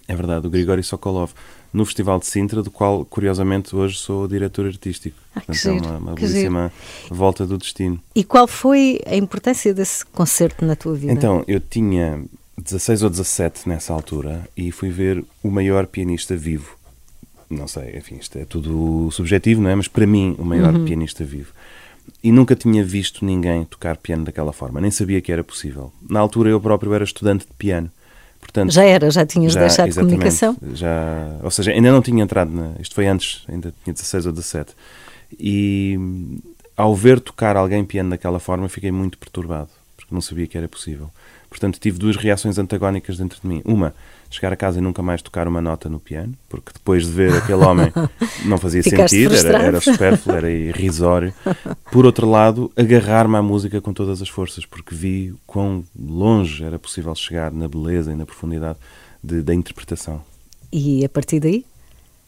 É 0.08 0.16
verdade, 0.16 0.48
o 0.48 0.50
Grigori 0.50 0.82
Sokolov, 0.84 1.32
no 1.74 1.86
Festival 1.86 2.18
de 2.18 2.26
Sintra, 2.26 2.64
do 2.64 2.72
qual, 2.72 3.04
curiosamente, 3.06 3.76
hoje 3.76 3.98
sou 4.00 4.26
diretor 4.28 4.66
artístico. 4.66 5.18
Ah, 5.36 5.42
Portanto, 5.42 5.56
é 5.56 5.74
giro, 5.74 5.86
uma, 5.86 5.98
uma 5.98 6.16
que 6.16 6.22
belíssima 6.22 6.72
volta 7.12 7.46
do 7.46 7.58
destino. 7.58 8.00
E 8.16 8.24
qual 8.24 8.48
foi 8.48 9.02
a 9.06 9.16
importância 9.16 9.74
desse 9.74 10.06
concerto 10.06 10.66
na 10.66 10.76
tua 10.78 10.96
vida? 10.96 11.12
Então, 11.12 11.44
eu 11.46 11.60
tinha 11.60 12.24
16 12.62 13.04
ou 13.04 13.10
17 13.10 13.70
nessa 13.70 13.94
altura 13.94 14.48
e 14.56 14.72
fui 14.72 14.90
ver 14.90 15.24
o 15.44 15.50
maior 15.50 15.86
pianista 15.88 16.36
vivo. 16.36 16.76
Não 17.50 17.68
sei, 17.68 17.96
enfim, 17.98 18.18
isto 18.20 18.38
é 18.38 18.46
tudo 18.46 19.10
subjetivo, 19.12 19.62
não 19.62 19.70
é? 19.70 19.76
Mas 19.76 19.88
para 19.88 20.06
mim, 20.06 20.36
o 20.38 20.44
maior 20.44 20.74
Uhum. 20.76 20.84
pianista 20.86 21.24
vivo. 21.24 21.52
E 22.24 22.32
nunca 22.32 22.56
tinha 22.56 22.84
visto 22.84 23.24
ninguém 23.24 23.64
tocar 23.66 23.96
piano 23.98 24.26
daquela 24.26 24.52
forma, 24.52 24.82
nem 24.82 24.92
sabia 24.92 25.22
que 25.22 25.32
era 25.32 25.44
possível. 25.44 25.92
Na 26.10 26.20
altura 26.20 26.50
eu 26.50 26.60
próprio 26.60 26.94
era 26.94 27.04
estudante 27.04 27.46
de 27.46 27.54
piano. 27.54 27.90
Portanto, 28.40 28.72
Já 28.72 28.84
era, 28.84 29.10
já 29.12 29.26
tinhas 29.26 29.54
já, 29.54 29.60
deixado 29.62 29.94
comunicação? 29.94 30.56
Já, 30.74 31.38
ou 31.44 31.52
seja, 31.52 31.72
ainda 31.72 31.92
não 31.92 32.02
tinha 32.02 32.24
entrado 32.24 32.52
na. 32.52 32.74
Isto 32.80 32.96
foi 32.96 33.08
antes, 33.08 33.44
ainda 33.48 33.74
tinha 33.84 33.94
16 33.94 34.26
ou 34.26 34.32
17. 34.32 34.74
E 35.40 36.00
ao 36.76 36.96
ver 36.96 37.20
tocar 37.20 37.56
alguém 37.58 37.84
piano 37.84 38.10
daquela 38.10 38.40
forma, 38.40 38.70
fiquei 38.70 38.92
muito 38.92 39.18
perturbado, 39.18 39.70
porque 39.96 40.14
não 40.14 40.22
sabia 40.22 40.48
que 40.48 40.58
era 40.58 40.68
possível. 40.68 41.10
Portanto, 41.50 41.80
tive 41.80 41.98
duas 41.98 42.16
reações 42.16 42.58
antagónicas 42.58 43.18
dentro 43.18 43.40
de 43.42 43.48
mim. 43.48 43.62
Uma, 43.66 43.94
chegar 44.30 44.52
a 44.52 44.56
casa 44.58 44.80
e 44.80 44.82
nunca 44.82 45.02
mais 45.02 45.22
tocar 45.22 45.48
uma 45.48 45.62
nota 45.62 45.88
no 45.90 46.00
piano, 46.00 46.34
porque 46.50 46.72
depois 46.74 47.06
de 47.06 47.12
ver 47.12 47.34
aquele 47.34 47.64
homem 47.64 47.92
não 48.46 48.58
fazia 48.58 48.84
sentido, 48.84 49.34
era, 49.48 49.64
era 49.64 49.82
supérfluo, 49.82 50.36
era 50.36 50.52
irrisório. 50.52 51.34
Por 51.92 52.06
outro 52.06 52.30
lado, 52.30 52.72
agarrar-me 52.76 53.38
à 53.38 53.42
música 53.42 53.80
com 53.80 53.94
todas 53.94 54.22
as 54.22 54.28
forças, 54.30 54.66
porque 54.66 54.94
vi 54.94 55.34
quão 55.48 55.84
longe 55.98 56.64
era 56.64 56.78
possível 56.78 57.16
chegar 57.16 57.52
na 57.52 57.68
beleza 57.68 58.12
e 58.12 58.16
na 58.16 58.26
profundidade 58.26 58.78
de- 59.24 59.42
da 59.42 59.54
interpretação. 59.54 60.22
E 60.72 61.06
a 61.06 61.10
partir 61.10 61.40
daí? 61.40 61.66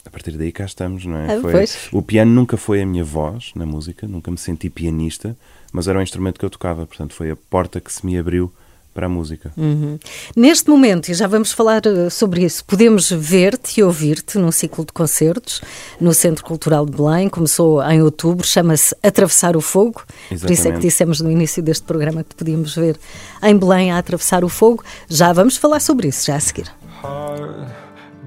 A 0.06 0.10
partir 0.10 0.32
daí 0.38 0.52
cá 0.54 0.64
estamos, 0.64 1.06
não 1.06 1.18
é? 1.18 1.36
Ah, 1.36 1.42
Foi- 1.42 1.52
o 1.92 2.02
piano 2.02 2.32
nunca 2.32 2.56
foi 2.56 2.82
a 2.82 2.86
minha 2.86 3.04
voz 3.04 3.52
na 3.54 3.66
música, 3.66 4.08
nunca 4.08 4.32
me 4.32 4.38
senti 4.38 4.70
pianista, 4.70 5.38
mas 5.74 5.88
era 5.90 6.00
um 6.00 6.02
instrumento 6.02 6.40
que 6.40 6.46
eu 6.46 6.50
tocava, 6.50 6.88
portanto 6.88 7.14
foi 7.14 7.30
a 7.30 7.36
porta 7.36 7.82
que 7.82 7.92
se 7.92 8.06
me 8.06 8.18
abriu 8.18 8.52
para 8.94 9.06
a 9.06 9.10
música. 9.10 9.52
Uhum. 9.56 9.98
Neste 10.36 10.70
momento, 10.70 11.10
e 11.10 11.14
já 11.14 11.28
vamos 11.28 11.52
falar 11.52 11.86
eh, 11.86 12.10
sobre 12.10 12.44
isso, 12.44 12.66
podemos 12.66 13.10
ver-te 13.12 13.80
e 13.80 13.84
ouvir-te 13.84 14.38
num 14.38 14.52
ciclo 14.52 14.86
de 14.86 14.92
concertos 14.92 15.62
no 16.00 16.14
Centro 16.14 16.44
Cultural 16.44 16.86
de 16.86 16.92
Belém. 16.98 17.30
Começou 17.30 17.82
em 17.84 18.02
outubro, 18.02 18.46
chama-se 18.46 18.96
Atravessar 19.02 19.56
o 19.56 19.62
Fogo. 19.62 20.04
Por 20.28 20.36
isso 20.36 20.46
é 20.46 20.48
que 20.48 20.54
Exatamente. 20.54 20.82
dissemos 20.82 21.22
no 21.22 21.32
início 21.32 21.64
deste 21.64 21.84
programa 21.84 22.24
que 22.24 22.30
te 22.30 22.36
podíamos 22.36 22.76
ver 22.76 22.98
em 23.42 23.58
Belém 23.58 23.92
a 23.92 23.98
atravessar 23.98 24.44
o 24.44 24.50
fogo. 24.50 24.84
Já 25.08 25.32
vamos 25.32 25.56
falar 25.58 25.80
sobre 25.80 26.08
isso, 26.08 26.26
já 26.26 26.36
a 26.36 26.40
seguir. 26.40 26.68
Heart 27.04 27.70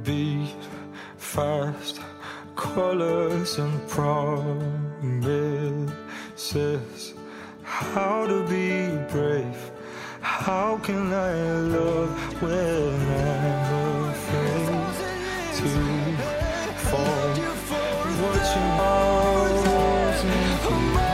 beat 0.05 0.57
fast, 1.17 2.01
colors 2.57 3.59
and 3.59 3.81
promises. 3.89 4.35
How 7.65 8.27
to 8.27 8.43
be 8.45 8.91
brave? 9.13 9.72
How 10.45 10.77
can 10.83 11.13
I 11.13 11.35
love 11.71 12.11
when 12.43 12.51
I'm 12.51 14.11
afraid 14.11 14.91
to 15.59 15.69
fall? 16.91 16.99
Love 16.99 17.39
you 17.39 17.53
believe. 20.19 21.13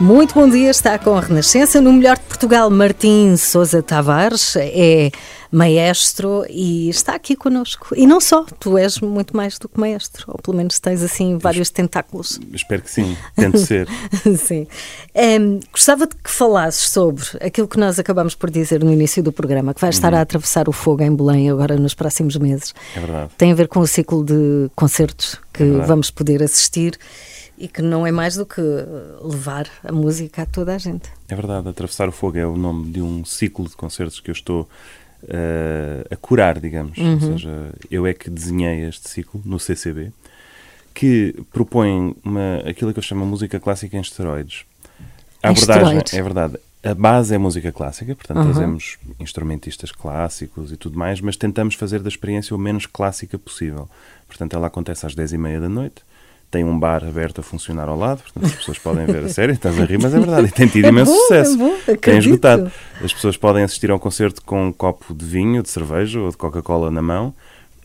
Muito 0.00 0.34
bom 0.34 0.48
dia, 0.48 0.70
está 0.70 0.98
com 0.98 1.14
a 1.14 1.20
Renascença 1.20 1.80
no 1.80 1.92
melhor 1.92 2.16
de 2.16 2.22
Portugal. 2.22 2.70
Martim 2.70 3.36
Sousa 3.36 3.82
Tavares 3.82 4.56
é 4.56 5.10
maestro 5.50 6.44
e 6.48 6.88
está 6.88 7.14
aqui 7.14 7.34
connosco. 7.34 7.94
E 7.96 8.06
não 8.06 8.20
só, 8.20 8.44
tu 8.58 8.78
és 8.78 9.00
muito 9.00 9.36
mais 9.36 9.58
do 9.58 9.68
que 9.68 9.78
maestro, 9.78 10.24
ou 10.28 10.38
pelo 10.38 10.56
menos 10.56 10.78
tens 10.78 11.02
assim 11.02 11.38
vários 11.38 11.70
tentáculos. 11.70 12.38
Espero 12.52 12.82
que 12.82 12.90
sim, 12.90 13.16
tento 13.34 13.58
ser. 13.64 13.88
Sim. 14.38 14.66
Em, 15.14 15.60
gostava 15.72 16.06
de 16.06 16.14
que 16.14 16.30
falasses 16.30 16.90
sobre 16.90 17.24
aquilo 17.40 17.66
que 17.66 17.78
nós 17.78 17.98
acabamos 17.98 18.34
por 18.34 18.50
dizer 18.50 18.82
no 18.84 18.92
início 18.92 19.22
do 19.22 19.32
programa, 19.32 19.74
que 19.74 19.80
vai 19.80 19.90
estar 19.90 20.14
a 20.14 20.20
atravessar 20.20 20.68
o 20.68 20.72
fogo 20.72 21.02
em 21.02 21.14
Belém 21.14 21.50
agora 21.50 21.76
nos 21.76 21.94
próximos 21.94 22.36
meses. 22.36 22.74
É 22.94 23.00
verdade. 23.00 23.30
Tem 23.36 23.50
a 23.50 23.54
ver 23.54 23.68
com 23.68 23.80
o 23.80 23.86
ciclo 23.86 24.24
de 24.24 24.70
concertos 24.74 25.38
que 25.52 25.62
É 25.62 25.86
vamos 25.86 26.10
poder 26.10 26.42
assistir 26.42 26.98
e 27.58 27.68
que 27.68 27.82
não 27.82 28.06
é 28.06 28.10
mais 28.10 28.36
do 28.36 28.46
que 28.46 28.62
levar 29.20 29.68
a 29.84 29.92
música 29.92 30.42
a 30.42 30.46
toda 30.46 30.74
a 30.74 30.78
gente. 30.78 31.10
É 31.28 31.34
verdade, 31.34 31.68
Atravessar 31.68 32.08
o 32.08 32.12
Fogo 32.12 32.38
é 32.38 32.46
o 32.46 32.56
nome 32.56 32.90
de 32.90 33.02
um 33.02 33.22
ciclo 33.22 33.68
de 33.68 33.76
concertos 33.76 34.18
que 34.18 34.30
eu 34.30 34.32
estou 34.32 34.66
eh, 35.28 36.06
a 36.10 36.16
curar, 36.16 36.58
digamos. 36.60 36.98
Uhum. 36.98 37.14
Ou 37.14 37.20
seja, 37.20 37.72
eu 37.90 38.06
é 38.06 38.14
que 38.14 38.28
desenhei 38.30 38.84
este 38.88 39.08
ciclo 39.08 39.40
no 39.44 39.58
CCB, 39.58 40.12
que 40.94 41.34
propõe 41.52 42.14
uma, 42.24 42.56
aquilo 42.68 42.92
que 42.92 42.98
eu 42.98 43.02
chamo 43.02 43.24
música 43.24 43.58
clássica 43.60 43.96
em 43.96 44.00
esteroides. 44.00 44.64
A 45.42 45.48
Em 45.48 45.50
abordagem, 45.52 45.82
esteroides. 45.98 46.14
é 46.14 46.22
verdade. 46.22 46.56
A 46.82 46.94
base 46.94 47.34
é 47.34 47.38
música 47.38 47.70
clássica, 47.70 48.14
portanto 48.16 48.38
Uhum. 48.38 48.44
trazemos 48.52 48.96
instrumentistas 49.18 49.92
clássicos 49.92 50.72
e 50.72 50.76
tudo 50.76 50.98
mais, 50.98 51.20
mas 51.20 51.36
tentamos 51.36 51.74
fazer 51.74 52.00
da 52.00 52.08
experiência 52.08 52.56
o 52.56 52.58
menos 52.58 52.86
clássica 52.86 53.38
possível. 53.38 53.88
Portanto, 54.26 54.54
ela 54.56 54.66
acontece 54.68 55.04
às 55.04 55.14
10 55.14 55.32
e 55.34 55.38
meia 55.38 55.60
da 55.60 55.68
noite, 55.68 56.02
tem 56.50 56.64
um 56.64 56.78
bar 56.78 57.04
aberto 57.04 57.40
a 57.40 57.42
funcionar 57.42 57.88
ao 57.88 57.96
lado, 57.96 58.22
portanto 58.22 58.44
as 58.46 58.54
pessoas 58.54 58.78
podem 58.78 59.06
ver 59.06 59.24
a 59.24 59.28
série, 59.28 59.52
estás 59.52 59.78
a 59.78 59.84
rir, 59.84 59.98
mas 60.02 60.12
é 60.12 60.18
verdade, 60.18 60.48
e 60.48 60.50
tem 60.50 60.66
tido 60.66 60.86
É 60.86 60.88
imenso 60.88 61.12
bom, 61.12 61.16
é 61.16 61.22
sucesso. 61.44 61.56
bom, 61.58 61.74
tem 62.00 62.18
esgotado. 62.18 62.72
As 63.02 63.12
pessoas 63.12 63.36
podem 63.36 63.62
assistir 63.62 63.90
a 63.90 63.94
um 63.94 63.98
concerto 63.98 64.42
com 64.44 64.66
um 64.68 64.72
copo 64.72 65.14
de 65.14 65.24
vinho, 65.24 65.62
de 65.62 65.68
cerveja 65.70 66.18
ou 66.20 66.28
de 66.30 66.36
Coca-Cola 66.36 66.90
na 66.90 67.00
mão. 67.02 67.32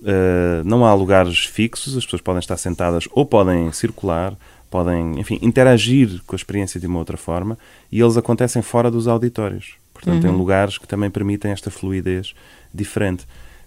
Uh, 0.01 0.63
não 0.65 0.85
há 0.85 0.93
lugares 0.93 1.45
fixos, 1.45 1.95
as 1.97 2.03
pessoas 2.05 2.21
podem 2.21 2.39
estar 2.39 2.57
sentadas 2.57 3.07
ou 3.11 3.25
podem 3.25 3.71
circular, 3.71 4.33
podem, 4.69 5.19
enfim, 5.19 5.39
interagir 5.41 6.21
com 6.27 6.35
a 6.35 6.37
experiência 6.37 6.79
de 6.79 6.85
uma 6.87 6.99
outra 6.99 7.17
forma 7.17 7.57
e 7.91 8.01
eles 8.01 8.17
acontecem 8.17 8.61
fora 8.61 8.91
dos 8.91 9.07
auditórios. 9.07 9.75
Portanto, 9.93 10.25
Uhum. 10.27 10.33
em 10.33 10.37
lugares 10.37 10.77
que 10.77 10.87
também 10.87 11.09
permitem 11.09 11.51
esta 11.51 11.71
fluidez 11.71 12.33
diferente. 12.73 13.25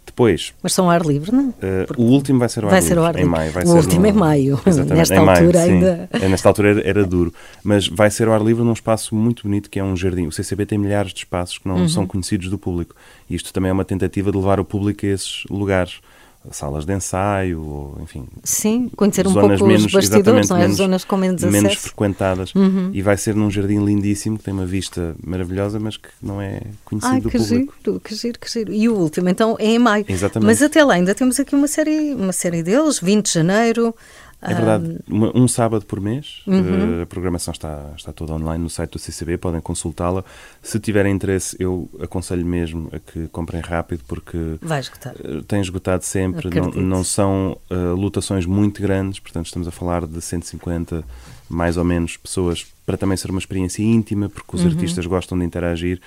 Depois, 0.08 0.52
Mas 0.62 0.72
são 0.72 0.86
ao 0.86 0.90
ar 0.90 1.02
livre, 1.02 1.30
não? 1.32 1.48
Uh, 1.50 1.54
o 1.96 2.02
último 2.04 2.38
vai 2.38 2.48
ser 2.48 2.64
ao 2.64 2.70
vai 2.70 2.78
ar 2.78 2.82
ser 2.82 2.88
livre, 2.94 3.00
ao 3.00 3.06
ar 3.06 3.14
em 3.14 3.18
livre. 3.18 3.30
maio. 3.30 3.52
Vai 3.52 3.62
O 3.62 3.66
ser 3.66 3.72
último 3.76 4.00
no- 4.02 4.06
é 4.08 4.12
maio. 4.12 4.60
Exatamente, 4.66 4.96
Nesta 4.98 5.14
em 5.14 5.20
maio, 5.24 5.40
altura 5.46 5.62
sim. 5.64 5.70
ainda- 5.72 6.08
É, 6.12 6.28
Nesta 6.28 6.48
altura 6.48 6.68
era, 6.70 6.88
era 6.88 7.04
duro. 7.04 7.32
Mas 7.62 7.86
vai 7.88 8.10
ser 8.10 8.26
ao 8.28 8.34
ar 8.34 8.42
livre 8.42 8.64
num 8.64 8.72
espaço 8.72 9.14
muito 9.14 9.42
bonito 9.44 9.68
que 9.70 9.78
é 9.78 9.84
um 9.84 9.96
jardim. 9.96 10.26
O 10.26 10.32
CCB 10.32 10.66
tem 10.66 10.78
milhares 10.78 11.12
de 11.12 11.18
espaços 11.20 11.58
que 11.58 11.68
não 11.68 11.76
Uhum. 11.76 11.88
são 11.88 12.06
conhecidos 12.06 12.48
do 12.48 12.58
público. 12.58 12.94
E 13.28 13.34
isto 13.34 13.52
também 13.52 13.70
é 13.70 13.72
uma 13.72 13.84
tentativa 13.84 14.30
de 14.32 14.36
levar 14.38 14.58
o 14.58 14.64
público 14.64 15.04
a 15.04 15.08
esses 15.10 15.44
lugares. 15.50 16.00
Salas 16.50 16.84
de 16.84 16.92
ensaio, 16.94 17.60
ou, 17.62 17.98
enfim, 18.02 18.26
Sim, 18.44 18.90
conhecer 18.96 19.26
um 19.26 19.32
pouco 19.32 19.66
menos, 19.66 19.86
os 19.86 19.92
bastidores, 19.92 20.48
não 20.48 20.56
é? 20.56 20.60
menos, 20.60 20.72
As 20.72 20.76
zonas 20.78 21.04
com 21.04 21.16
menos 21.16 21.42
menos 21.42 21.56
acesso. 21.58 21.76
Uhum. 21.76 21.82
frequentadas. 21.88 22.52
E 22.92 23.02
vai 23.02 23.16
ser 23.16 23.34
num 23.34 23.50
jardim 23.50 23.84
lindíssimo, 23.84 24.38
que 24.38 24.44
tem 24.44 24.54
uma 24.54 24.66
vista 24.66 25.14
maravilhosa, 25.24 25.78
mas 25.78 25.96
que 25.96 26.08
não 26.22 26.40
é 26.40 26.60
conhecido 26.84 27.12
Ai, 27.12 27.20
do 27.20 27.30
que 27.30 27.38
público. 27.38 27.74
giro, 27.84 28.00
que 28.00 28.14
giro, 28.14 28.38
que 28.38 28.50
giro. 28.50 28.72
E 28.72 28.88
o 28.88 28.94
último, 28.94 29.28
então, 29.28 29.56
é 29.58 29.66
em 29.66 29.78
maio. 29.78 30.04
Exatamente. 30.08 30.46
Mas 30.46 30.62
até 30.62 30.82
lá 30.84 30.94
ainda 30.94 31.14
temos 31.14 31.38
aqui 31.38 31.54
uma 31.54 31.68
série, 31.68 32.14
uma 32.14 32.32
série 32.32 32.62
deles, 32.62 32.98
20 33.00 33.26
de 33.26 33.32
janeiro, 33.32 33.94
É 34.40 34.54
verdade, 34.54 35.00
Uma- 35.08 35.36
um 35.36 35.48
sábado 35.48 35.84
por 35.84 36.00
mês. 36.00 36.42
eh, 36.46 37.02
a 37.02 37.06
programação 37.06 37.50
está, 37.50 37.92
está 37.96 38.12
toda 38.12 38.34
online 38.34 38.62
no 38.62 38.70
site 38.70 38.92
do 38.92 38.98
CCB, 38.98 39.36
podem 39.36 39.60
consultá-la. 39.60 40.24
Se 40.62 40.78
tiverem 40.78 41.12
interesse, 41.12 41.56
eu 41.58 41.90
aconselho 42.00 42.46
mesmo 42.46 42.88
a 42.92 43.00
que 43.00 43.26
comprem 43.28 43.60
rápido, 43.60 44.02
porque 44.06 44.38
Vai 44.62 44.78
esgotar. 44.78 45.14
eh, 45.18 45.42
tem 45.48 45.60
esgotado 45.60 46.04
sempre. 46.04 46.48
Não, 46.60 46.70
não 46.70 47.02
são 47.04 47.58
eh, 47.68 47.74
lotações 47.74 48.46
muito 48.46 48.80
grandes, 48.80 49.18
portanto, 49.18 49.46
estamos 49.46 49.66
a 49.66 49.72
falar 49.72 50.06
de 50.06 50.20
150 50.20 51.02
mais 51.50 51.76
ou 51.76 51.84
menos 51.84 52.16
pessoas 52.16 52.64
para 52.86 52.96
também 52.96 53.16
ser 53.16 53.30
uma 53.30 53.38
experiência 53.40 53.82
íntima, 53.82 54.28
porque 54.28 54.56
Uhum. 54.56 54.62
os 54.64 54.66
artistas 54.72 55.04
gostam 55.06 55.36
de 55.38 55.44
interagir. 55.44 56.00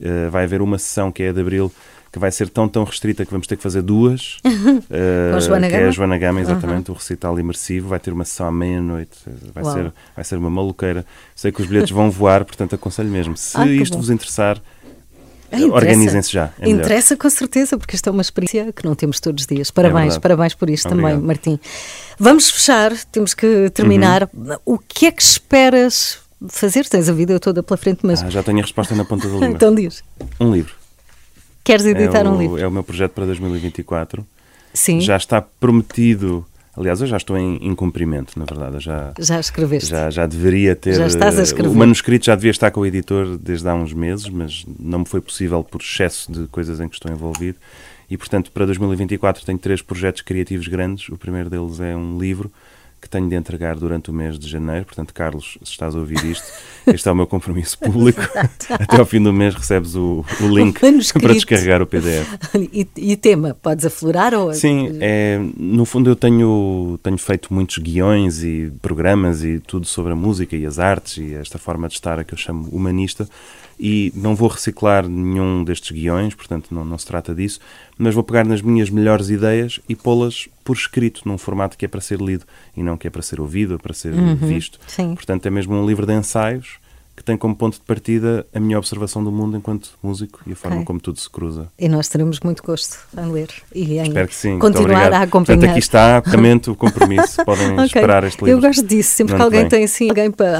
Eh, 0.00 0.28
vai 0.28 0.44
haver 0.44 0.60
uma 0.60 0.76
sessão 0.78 1.10
que 1.10 1.22
é 1.22 1.30
a 1.30 1.32
de 1.32 1.40
abril 1.40 1.72
que 2.12 2.18
vai 2.18 2.30
ser 2.32 2.48
tão 2.48 2.68
tão 2.68 2.84
restrita 2.84 3.24
que 3.24 3.30
vamos 3.30 3.46
ter 3.46 3.56
que 3.56 3.62
fazer 3.62 3.82
duas 3.82 4.38
eh, 4.90 5.28
Com 5.30 5.36
a 5.36 5.40
Joana 5.40 5.68
que 5.68 5.74
é 5.74 5.78
Gama? 5.78 5.88
a 5.88 5.92
Joana 5.92 6.18
Gama, 6.18 6.40
exatamente, 6.40 6.90
o 6.90 6.94
recital 6.94 7.38
imersivo 7.38 7.88
vai 7.88 7.98
ter 8.00 8.12
uma 8.12 8.24
sessão 8.24 8.46
à 8.46 8.52
meia-noite 8.52 9.18
vai 9.54 9.62
Uau. 9.64 9.74
ser, 9.74 9.92
vai 10.16 10.24
ser 10.24 10.36
uma 10.36 10.50
maluqueira 10.50 11.04
sei 11.34 11.52
que 11.52 11.60
os 11.60 11.66
bilhetes 11.68 11.90
vão 11.90 12.10
voar, 12.10 12.44
portanto 12.44 12.74
aconselho 12.74 13.08
mesmo 13.10 13.36
se 13.36 13.56
Ah, 13.58 13.66
isto 13.66 13.92
bom. 13.94 14.00
vos 14.00 14.10
interessar 14.10 14.60
Ah, 15.50 15.56
organizem-se 15.72 16.30
já 16.32 16.50
é. 16.58 16.68
Interessa 16.68 17.16
com 17.16 17.30
certeza, 17.30 17.78
porque 17.78 17.96
isto 17.96 18.06
é 18.08 18.12
uma 18.12 18.20
experiência 18.22 18.70
que 18.72 18.84
não 18.84 18.94
temos 18.94 19.18
todos 19.18 19.42
os 19.44 19.46
dias. 19.46 19.70
Parabéns, 19.70 20.14
verdade. 20.14 20.20
parabéns 20.20 20.54
por 20.54 20.68
isto 20.68 20.88
Obrigado. 20.88 21.10
também, 21.12 21.26
Martim. 21.26 21.58
Vamos 22.18 22.50
fechar, 22.50 22.92
temos 23.10 23.32
que 23.32 23.70
terminar. 23.70 24.28
Uhum. 24.34 24.56
O 24.66 24.78
que 24.78 25.06
é 25.06 25.10
que 25.10 25.22
esperas 25.22 26.18
fazer? 26.48 26.86
Tens 26.86 27.08
a 27.08 27.12
vida 27.14 27.40
toda 27.40 27.62
pela 27.62 27.78
frente, 27.78 28.00
mas 28.02 28.22
Ah, 28.22 28.28
já 28.28 28.42
tenho 28.42 28.58
a 28.58 28.62
resposta 28.62 28.94
na 28.94 29.06
ponta 29.06 29.26
da 29.26 29.32
língua 29.34 29.48
então 29.56 29.74
diz. 29.74 30.04
um 30.38 30.52
livro 30.52 30.74
Queres 31.68 31.84
editar 31.84 32.24
é 32.24 32.28
um 32.30 32.34
o, 32.34 32.40
livro? 32.40 32.58
é 32.58 32.66
o 32.66 32.70
meu 32.70 32.82
projeto 32.82 33.12
para 33.12 33.26
2024 33.26 34.26
Sim, 34.72 35.02
já 35.02 35.18
está 35.18 35.42
prometido. 35.42 36.46
Aliás, 36.74 37.02
eu 37.02 37.06
já 37.06 37.18
estou 37.18 37.36
em, 37.36 37.56
em 37.56 37.74
cumprimento, 37.74 38.38
na 38.38 38.46
verdade. 38.46 38.76
Eu 38.76 38.80
Já, 38.80 39.12
já 39.18 39.38
escreveste. 39.38 39.90
já, 39.90 40.08
já 40.08 40.26
deveria 40.26 40.74
ter. 40.74 40.94
Já 40.94 41.06
estás 41.06 41.36
a 41.36 41.40
eh, 41.40 41.42
escrever. 41.42 41.68
O 41.68 41.74
manuscrito 41.76 42.24
já 42.24 42.34
devia 42.34 42.52
estar 42.52 42.70
com 42.70 42.80
o 42.80 42.86
editor 42.86 43.36
desde 43.36 43.68
há 43.68 43.74
uns 43.74 43.92
meses, 43.92 44.30
mas 44.30 44.64
não 44.80 45.00
me 45.00 45.04
foi 45.04 45.20
possível 45.20 45.62
por 45.62 45.82
excesso 45.82 46.32
de 46.32 46.46
coisas 46.46 46.80
em 46.80 46.88
que 46.88 46.94
estou 46.94 47.12
envolvido. 47.12 47.58
E, 48.08 48.16
portanto, 48.16 48.50
para 48.50 48.64
2024 48.64 49.44
tenho 49.44 49.58
três 49.58 49.82
projetos 49.82 50.22
criativos 50.22 50.68
grandes. 50.68 51.06
O 51.10 51.18
primeiro 51.18 51.50
deles 51.50 51.80
é 51.80 51.94
um 51.94 52.18
livro 52.18 52.50
que 53.00 53.08
tenho 53.08 53.28
de 53.28 53.34
entregar 53.34 53.76
durante 53.76 54.10
o 54.10 54.12
mês 54.12 54.38
de 54.38 54.48
janeiro. 54.48 54.84
Portanto, 54.84 55.14
Carlos, 55.14 55.58
se 55.62 55.70
estás 55.70 55.94
a 55.94 55.98
ouvir 55.98 56.22
isto, 56.24 56.46
este 56.86 57.08
é 57.08 57.12
o 57.12 57.14
meu 57.14 57.26
compromisso 57.26 57.78
público. 57.78 58.20
Até 58.68 58.98
ao 58.98 59.06
fim 59.06 59.22
do 59.22 59.32
mês 59.32 59.54
recebes 59.54 59.94
o, 59.94 60.24
o 60.40 60.48
link 60.48 60.78
O 60.78 61.20
para 61.20 61.32
descarregar 61.32 61.82
o 61.82 61.86
PDF. 61.86 62.26
E, 62.72 62.86
e 62.96 63.16
tema, 63.16 63.56
podes 63.60 63.84
aflorar 63.84 64.34
ou 64.34 64.52
Sim, 64.52 64.98
é, 65.00 65.40
no 65.56 65.84
fundo 65.84 66.10
eu 66.10 66.16
tenho, 66.16 66.98
tenho 67.02 67.18
feito 67.18 67.52
muitos 67.52 67.78
guiões 67.78 68.42
e 68.42 68.72
programas 68.82 69.44
e 69.44 69.60
tudo 69.60 69.86
sobre 69.86 70.12
a 70.12 70.16
música 70.16 70.56
e 70.56 70.66
as 70.66 70.78
artes 70.78 71.18
e 71.18 71.34
esta 71.34 71.58
forma 71.58 71.88
de 71.88 71.94
estar 71.94 72.18
a 72.18 72.24
que 72.24 72.34
eu 72.34 72.38
chamo 72.38 72.68
humanista 72.70 73.28
e 73.78 74.12
não 74.14 74.34
vou 74.34 74.48
reciclar 74.48 75.08
nenhum 75.08 75.62
destes 75.62 75.90
guiões, 75.90 76.34
portanto 76.34 76.74
não, 76.74 76.84
não 76.84 76.98
se 76.98 77.06
trata 77.06 77.34
disso, 77.34 77.60
mas 77.96 78.14
vou 78.14 78.24
pegar 78.24 78.44
nas 78.44 78.60
minhas 78.60 78.90
melhores 78.90 79.30
ideias 79.30 79.80
e 79.88 79.94
pô-las 79.94 80.48
por 80.64 80.76
escrito, 80.76 81.22
num 81.24 81.38
formato 81.38 81.78
que 81.78 81.84
é 81.84 81.88
para 81.88 82.00
ser 82.00 82.20
lido 82.20 82.44
e 82.76 82.82
não 82.82 82.96
que 82.96 83.06
é 83.06 83.10
para 83.10 83.22
ser 83.22 83.40
ouvido 83.40 83.72
ou 83.72 83.78
para 83.78 83.94
ser 83.94 84.12
visto. 84.36 84.78
sim. 84.86 85.14
Portanto 85.14 85.46
é 85.46 85.50
mesmo 85.50 85.74
um 85.74 85.86
livro 85.86 86.06
de 86.06 86.12
ensaios 86.12 86.78
que 87.18 87.24
tem 87.24 87.36
como 87.36 87.54
ponto 87.56 87.74
de 87.74 87.80
partida 87.80 88.46
a 88.54 88.60
minha 88.60 88.78
observação 88.78 89.22
do 89.24 89.30
mundo 89.32 89.56
enquanto 89.56 89.90
músico 90.02 90.40
e 90.46 90.52
a 90.52 90.56
forma 90.56 90.76
Ok. 90.76 90.86
como 90.86 91.00
tudo 91.00 91.18
se 91.18 91.28
cruza. 91.28 91.68
E 91.78 91.88
nós 91.88 92.06
teremos 92.08 92.38
muito 92.40 92.62
gosto 92.62 92.96
em 93.16 93.32
ler 93.32 93.48
e 93.74 93.98
em 93.98 94.02
Espero 94.08 94.28
que 94.28 94.34
sim. 94.34 94.58
Continuar 94.58 95.12
a 95.12 95.22
acompanhar. 95.22 95.58
Portanto, 95.58 95.70
aqui 95.70 95.78
está, 95.80 96.22
lamento 96.32 96.72
o 96.72 96.76
compromisso. 96.76 97.44
Podem 97.44 97.72
Ok. 97.74 97.84
esperar 97.86 98.24
este 98.24 98.44
livro. 98.44 98.58
Eu 98.58 98.60
gosto 98.60 98.86
disso. 98.86 99.10
Sempre 99.16 99.34
que 99.36 99.42
alguém 99.42 99.68
tem 99.68 99.84
assim, 99.84 100.08
alguém 100.08 100.30
para, 100.30 100.58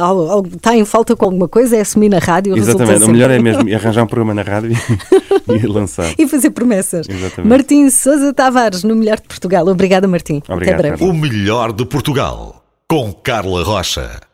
está 0.54 0.74
em 0.76 0.84
falta 0.84 1.14
com 1.14 1.24
alguma 1.24 1.46
coisa, 1.48 1.76
é 1.76 1.80
assumir 1.80 2.08
na 2.08 2.18
rádio. 2.18 2.56
Exatamente. 2.56 3.04
O 3.04 3.08
melhor 3.10 3.30
é 3.30 3.38
mesmo 3.38 3.62
arranjar 3.72 4.02
um 4.02 4.06
programa 4.06 4.34
na 4.34 4.42
rádio 4.42 4.72
e, 5.48 5.52
e 5.52 5.66
lançar. 5.66 6.12
E 6.18 6.26
fazer 6.26 6.50
promessas. 6.50 7.08
Exatamente. 7.08 7.48
Martim 7.48 7.88
Sousa 7.90 8.32
Tavares, 8.34 8.82
no 8.82 8.96
Melhor 8.96 9.20
de 9.20 9.28
Portugal. 9.28 9.66
Obrigada, 9.68 10.08
Martim. 10.08 10.42
Obrigado, 10.48 10.74
Até 10.80 10.88
breve. 10.88 11.04
O 11.04 11.12
melhor 11.12 11.72
de 11.72 11.84
Portugal. 11.86 12.64
Com 12.88 13.12
Carla 13.12 13.62
Rocha. 13.62 14.27